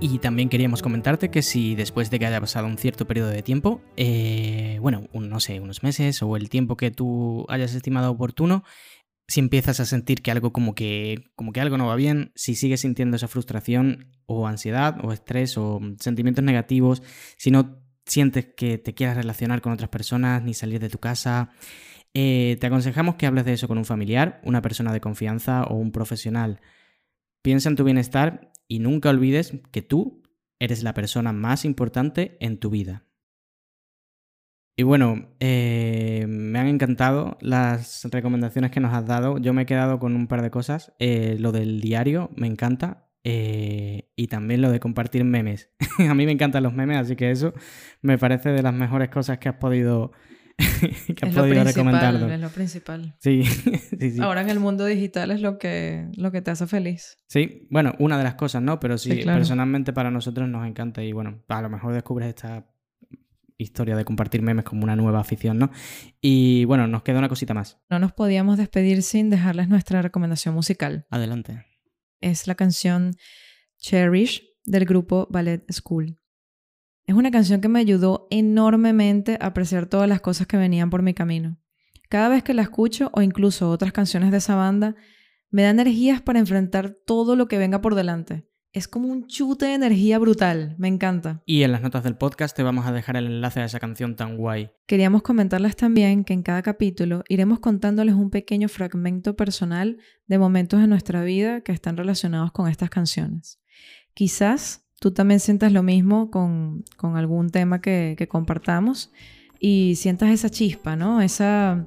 Y 0.00 0.20
también 0.20 0.48
queríamos 0.48 0.80
comentarte 0.80 1.28
que 1.30 1.42
si 1.42 1.74
después 1.74 2.08
de 2.10 2.20
que 2.20 2.26
haya 2.26 2.40
pasado 2.40 2.68
un 2.68 2.78
cierto 2.78 3.08
periodo 3.08 3.30
de 3.30 3.42
tiempo, 3.42 3.80
eh, 3.96 4.78
bueno, 4.80 5.08
no 5.12 5.40
sé, 5.40 5.58
unos 5.58 5.82
meses 5.82 6.22
o 6.22 6.36
el 6.36 6.48
tiempo 6.48 6.76
que 6.76 6.92
tú 6.92 7.44
hayas 7.48 7.74
estimado 7.74 8.12
oportuno, 8.12 8.62
si 9.28 9.40
empiezas 9.40 9.78
a 9.78 9.84
sentir 9.84 10.22
que 10.22 10.30
algo 10.30 10.52
como 10.52 10.74
que, 10.74 11.30
como 11.36 11.52
que 11.52 11.60
algo 11.60 11.76
no 11.76 11.86
va 11.86 11.96
bien, 11.96 12.32
si 12.34 12.54
sigues 12.54 12.80
sintiendo 12.80 13.16
esa 13.16 13.28
frustración 13.28 14.16
o 14.26 14.48
ansiedad 14.48 14.96
o 15.04 15.12
estrés 15.12 15.58
o 15.58 15.80
sentimientos 16.00 16.42
negativos, 16.42 17.02
si 17.36 17.50
no 17.50 17.82
sientes 18.06 18.46
que 18.56 18.78
te 18.78 18.94
quieras 18.94 19.18
relacionar 19.18 19.60
con 19.60 19.72
otras 19.72 19.90
personas 19.90 20.42
ni 20.42 20.54
salir 20.54 20.80
de 20.80 20.88
tu 20.88 20.98
casa, 20.98 21.50
eh, 22.14 22.56
te 22.58 22.66
aconsejamos 22.66 23.16
que 23.16 23.26
hables 23.26 23.44
de 23.44 23.52
eso 23.52 23.68
con 23.68 23.76
un 23.76 23.84
familiar, 23.84 24.40
una 24.44 24.62
persona 24.62 24.94
de 24.94 25.02
confianza 25.02 25.64
o 25.64 25.74
un 25.74 25.92
profesional. 25.92 26.60
Piensa 27.42 27.68
en 27.68 27.76
tu 27.76 27.84
bienestar 27.84 28.50
y 28.66 28.78
nunca 28.78 29.10
olvides 29.10 29.52
que 29.70 29.82
tú 29.82 30.22
eres 30.58 30.82
la 30.82 30.94
persona 30.94 31.34
más 31.34 31.66
importante 31.66 32.38
en 32.40 32.58
tu 32.58 32.70
vida. 32.70 33.07
Y 34.80 34.84
bueno, 34.84 35.26
eh, 35.40 36.24
me 36.28 36.56
han 36.60 36.68
encantado 36.68 37.36
las 37.40 38.06
recomendaciones 38.12 38.70
que 38.70 38.78
nos 38.78 38.94
has 38.94 39.04
dado. 39.04 39.38
Yo 39.38 39.52
me 39.52 39.62
he 39.62 39.66
quedado 39.66 39.98
con 39.98 40.14
un 40.14 40.28
par 40.28 40.40
de 40.40 40.52
cosas. 40.52 40.92
Eh, 41.00 41.34
lo 41.40 41.50
del 41.50 41.80
diario 41.80 42.30
me 42.36 42.46
encanta. 42.46 43.08
Eh, 43.24 44.08
y 44.14 44.28
también 44.28 44.62
lo 44.62 44.70
de 44.70 44.78
compartir 44.78 45.24
memes. 45.24 45.68
a 46.08 46.14
mí 46.14 46.26
me 46.26 46.30
encantan 46.30 46.62
los 46.62 46.72
memes, 46.74 46.96
así 46.96 47.16
que 47.16 47.32
eso 47.32 47.54
me 48.02 48.18
parece 48.18 48.50
de 48.50 48.62
las 48.62 48.72
mejores 48.72 49.08
cosas 49.08 49.38
que 49.38 49.48
has 49.48 49.56
podido 49.56 50.12
que 50.58 50.64
has 51.22 51.30
Es 51.30 51.34
podido 51.34 51.34
principal, 51.54 51.66
recomendarnos. 51.66 52.30
es 52.30 52.40
lo 52.40 52.48
principal. 52.50 53.16
Sí, 53.18 53.42
sí, 53.98 54.10
sí. 54.12 54.20
Ahora 54.22 54.42
en 54.42 54.48
el 54.50 54.60
mundo 54.60 54.84
digital 54.84 55.32
es 55.32 55.40
lo 55.40 55.58
que, 55.58 56.06
lo 56.16 56.30
que 56.30 56.40
te 56.40 56.52
hace 56.52 56.68
feliz. 56.68 57.16
Sí, 57.26 57.66
bueno, 57.70 57.94
una 57.98 58.16
de 58.16 58.22
las 58.22 58.36
cosas, 58.36 58.62
¿no? 58.62 58.78
Pero 58.78 58.96
sí, 58.96 59.10
Sí, 59.10 59.22
claro. 59.22 59.38
personalmente 59.40 59.92
para 59.92 60.12
nosotros 60.12 60.48
nos 60.48 60.64
encanta 60.68 61.02
y 61.02 61.10
bueno, 61.10 61.42
a 61.48 61.62
lo 61.62 61.68
mejor 61.68 61.92
descubres 61.94 62.28
esta 62.28 62.64
historia 63.58 63.96
de 63.96 64.04
compartir 64.04 64.40
memes 64.40 64.64
como 64.64 64.84
una 64.84 64.96
nueva 64.96 65.20
afición, 65.20 65.58
¿no? 65.58 65.70
Y 66.20 66.64
bueno, 66.64 66.86
nos 66.86 67.02
queda 67.02 67.18
una 67.18 67.28
cosita 67.28 67.54
más. 67.54 67.78
No 67.90 67.98
nos 67.98 68.12
podíamos 68.12 68.56
despedir 68.56 69.02
sin 69.02 69.30
dejarles 69.30 69.68
nuestra 69.68 70.00
recomendación 70.00 70.54
musical. 70.54 71.06
Adelante. 71.10 71.64
Es 72.20 72.46
la 72.46 72.54
canción 72.54 73.16
Cherish 73.78 74.44
del 74.64 74.84
grupo 74.84 75.26
Ballet 75.30 75.64
School. 75.72 76.18
Es 77.06 77.14
una 77.14 77.30
canción 77.30 77.60
que 77.60 77.68
me 77.68 77.80
ayudó 77.80 78.28
enormemente 78.30 79.38
a 79.40 79.46
apreciar 79.46 79.86
todas 79.86 80.08
las 80.08 80.20
cosas 80.20 80.46
que 80.46 80.56
venían 80.56 80.90
por 80.90 81.02
mi 81.02 81.14
camino. 81.14 81.58
Cada 82.08 82.28
vez 82.28 82.42
que 82.42 82.54
la 82.54 82.62
escucho 82.62 83.10
o 83.12 83.22
incluso 83.22 83.70
otras 83.70 83.92
canciones 83.92 84.30
de 84.30 84.38
esa 84.38 84.54
banda, 84.54 84.94
me 85.50 85.62
da 85.62 85.70
energías 85.70 86.20
para 86.20 86.38
enfrentar 86.38 86.96
todo 87.06 87.34
lo 87.34 87.48
que 87.48 87.58
venga 87.58 87.80
por 87.80 87.94
delante. 87.94 88.46
Es 88.78 88.86
como 88.86 89.08
un 89.08 89.26
chute 89.26 89.66
de 89.66 89.74
energía 89.74 90.20
brutal. 90.20 90.76
Me 90.78 90.86
encanta. 90.86 91.42
Y 91.44 91.64
en 91.64 91.72
las 91.72 91.82
notas 91.82 92.04
del 92.04 92.14
podcast 92.14 92.56
te 92.56 92.62
vamos 92.62 92.86
a 92.86 92.92
dejar 92.92 93.16
el 93.16 93.26
enlace 93.26 93.58
a 93.58 93.64
esa 93.64 93.80
canción 93.80 94.14
tan 94.14 94.36
guay. 94.36 94.70
Queríamos 94.86 95.22
comentarles 95.22 95.74
también 95.74 96.22
que 96.22 96.32
en 96.32 96.44
cada 96.44 96.62
capítulo 96.62 97.24
iremos 97.28 97.58
contándoles 97.58 98.14
un 98.14 98.30
pequeño 98.30 98.68
fragmento 98.68 99.34
personal 99.34 99.98
de 100.28 100.38
momentos 100.38 100.80
de 100.80 100.86
nuestra 100.86 101.24
vida 101.24 101.62
que 101.62 101.72
están 101.72 101.96
relacionados 101.96 102.52
con 102.52 102.68
estas 102.68 102.88
canciones. 102.88 103.58
Quizás 104.14 104.84
tú 105.00 105.10
también 105.10 105.40
sientas 105.40 105.72
lo 105.72 105.82
mismo 105.82 106.30
con, 106.30 106.84
con 106.96 107.16
algún 107.16 107.50
tema 107.50 107.80
que, 107.80 108.14
que 108.16 108.28
compartamos 108.28 109.10
y 109.58 109.96
sientas 109.96 110.30
esa 110.30 110.50
chispa, 110.50 110.96
¿no? 110.96 111.20
Esa 111.20 111.86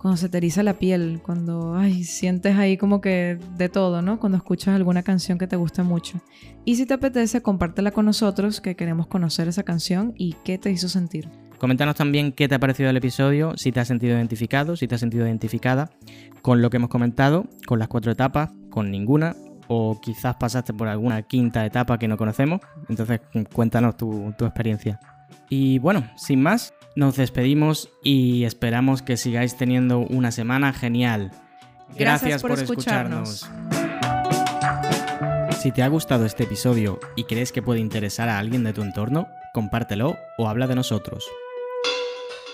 cuando 0.00 0.16
se 0.16 0.30
te 0.30 0.62
la 0.62 0.78
piel, 0.78 1.20
cuando 1.22 1.76
ay, 1.76 2.04
sientes 2.04 2.56
ahí 2.56 2.78
como 2.78 3.02
que 3.02 3.38
de 3.58 3.68
todo, 3.68 4.00
¿no? 4.00 4.18
Cuando 4.18 4.38
escuchas 4.38 4.74
alguna 4.74 5.02
canción 5.02 5.36
que 5.36 5.46
te 5.46 5.56
gusta 5.56 5.82
mucho. 5.82 6.22
Y 6.64 6.76
si 6.76 6.86
te 6.86 6.94
apetece, 6.94 7.42
compártela 7.42 7.90
con 7.90 8.06
nosotros, 8.06 8.62
que 8.62 8.76
queremos 8.76 9.08
conocer 9.08 9.46
esa 9.46 9.62
canción 9.62 10.14
y 10.16 10.36
qué 10.42 10.56
te 10.56 10.70
hizo 10.70 10.88
sentir. 10.88 11.28
Coméntanos 11.58 11.96
también 11.96 12.32
qué 12.32 12.48
te 12.48 12.54
ha 12.54 12.58
parecido 12.58 12.88
el 12.88 12.96
episodio, 12.96 13.52
si 13.58 13.72
te 13.72 13.80
has 13.80 13.88
sentido 13.88 14.16
identificado, 14.16 14.74
si 14.74 14.88
te 14.88 14.94
has 14.94 15.00
sentido 15.02 15.26
identificada 15.26 15.90
con 16.40 16.62
lo 16.62 16.70
que 16.70 16.78
hemos 16.78 16.88
comentado, 16.88 17.46
con 17.66 17.78
las 17.78 17.88
cuatro 17.88 18.10
etapas, 18.10 18.50
con 18.70 18.90
ninguna, 18.90 19.36
o 19.68 20.00
quizás 20.00 20.36
pasaste 20.36 20.72
por 20.72 20.88
alguna 20.88 21.20
quinta 21.22 21.66
etapa 21.66 21.98
que 21.98 22.08
no 22.08 22.16
conocemos. 22.16 22.62
Entonces 22.88 23.20
cuéntanos 23.52 23.98
tu, 23.98 24.32
tu 24.38 24.46
experiencia. 24.46 24.98
Y 25.48 25.78
bueno, 25.78 26.10
sin 26.16 26.42
más, 26.42 26.74
nos 26.96 27.16
despedimos 27.16 27.90
y 28.02 28.44
esperamos 28.44 29.02
que 29.02 29.16
sigáis 29.16 29.56
teniendo 29.56 30.00
una 30.00 30.30
semana 30.32 30.72
genial. 30.72 31.30
Gracias 31.96 32.42
por 32.42 32.52
escucharnos. 32.52 33.48
Si 35.60 35.72
te 35.72 35.82
ha 35.82 35.88
gustado 35.88 36.24
este 36.24 36.44
episodio 36.44 36.98
y 37.16 37.24
crees 37.24 37.52
que 37.52 37.62
puede 37.62 37.80
interesar 37.80 38.28
a 38.28 38.38
alguien 38.38 38.64
de 38.64 38.72
tu 38.72 38.82
entorno, 38.82 39.28
compártelo 39.52 40.16
o 40.38 40.48
habla 40.48 40.66
de 40.66 40.74
nosotros. 40.74 41.26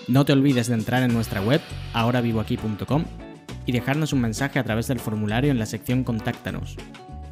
No 0.07 0.25
te 0.25 0.33
olvides 0.33 0.67
de 0.67 0.73
entrar 0.73 1.03
en 1.03 1.13
nuestra 1.13 1.41
web, 1.41 1.61
ahoravivoaquí.com, 1.93 3.05
y 3.65 3.71
dejarnos 3.71 4.13
un 4.13 4.21
mensaje 4.21 4.59
a 4.59 4.63
través 4.63 4.87
del 4.87 4.99
formulario 4.99 5.51
en 5.51 5.59
la 5.59 5.65
sección 5.65 6.03
Contáctanos. 6.03 6.77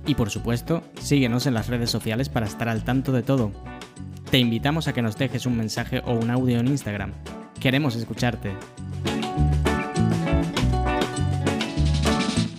Y 0.05 0.15
por 0.15 0.29
supuesto, 0.29 0.83
síguenos 1.01 1.47
en 1.47 1.53
las 1.53 1.67
redes 1.67 1.89
sociales 1.89 2.29
para 2.29 2.45
estar 2.45 2.69
al 2.69 2.83
tanto 2.83 3.11
de 3.11 3.23
todo. 3.23 3.51
Te 4.35 4.39
invitamos 4.39 4.89
a 4.89 4.91
que 4.91 5.01
nos 5.01 5.17
dejes 5.17 5.45
un 5.45 5.55
mensaje 5.55 6.01
o 6.03 6.11
un 6.11 6.29
audio 6.29 6.59
en 6.59 6.67
Instagram. 6.67 7.13
Queremos 7.57 7.95
escucharte. 7.95 8.51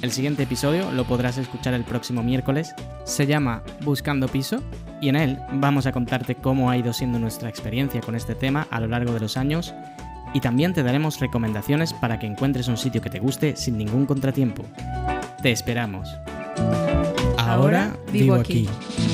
El 0.01 0.11
siguiente 0.11 0.45
episodio 0.45 0.91
lo 0.91 1.05
podrás 1.05 1.37
escuchar 1.37 1.75
el 1.75 1.85
próximo 1.85 2.23
miércoles. 2.23 2.75
Se 3.05 3.27
llama 3.27 3.63
Buscando 3.83 4.27
Piso 4.27 4.63
y 5.03 5.11
en 5.11 5.17
él 5.17 5.39
vamos 5.53 5.85
a 5.85 5.93
contarte 5.93 6.35
cómo 6.35 6.71
ha 6.71 6.79
ido 6.79 6.95
siendo 6.95 7.19
nuestra 7.19 7.51
experiencia 7.51 8.01
con 8.01 8.15
este 8.15 8.35
tema 8.35 8.67
a 8.71 8.81
lo 8.81 8.87
largo 8.87 9.13
de 9.13 9.21
los 9.21 9.37
años 9.37 9.75
y 10.33 10.41
también 10.41 10.73
te 10.73 10.83
daremos 10.83 11.21
recomendaciones 11.21 11.93
para 11.93 12.19
que 12.19 12.27
encuentres 12.27 12.69
un 12.69 12.79
sitio 12.79 13.03
que 13.03 13.11
te 13.11 13.21
guste 13.21 13.55
sin 13.55 13.77
ningún 13.77 14.07
contratiempo. 14.07 14.65
Te 15.43 15.53
esperamos. 15.53 16.09
Ahora 17.37 17.95
vivo 18.11 18.37
aquí. 18.37 18.67
aquí. 18.67 19.06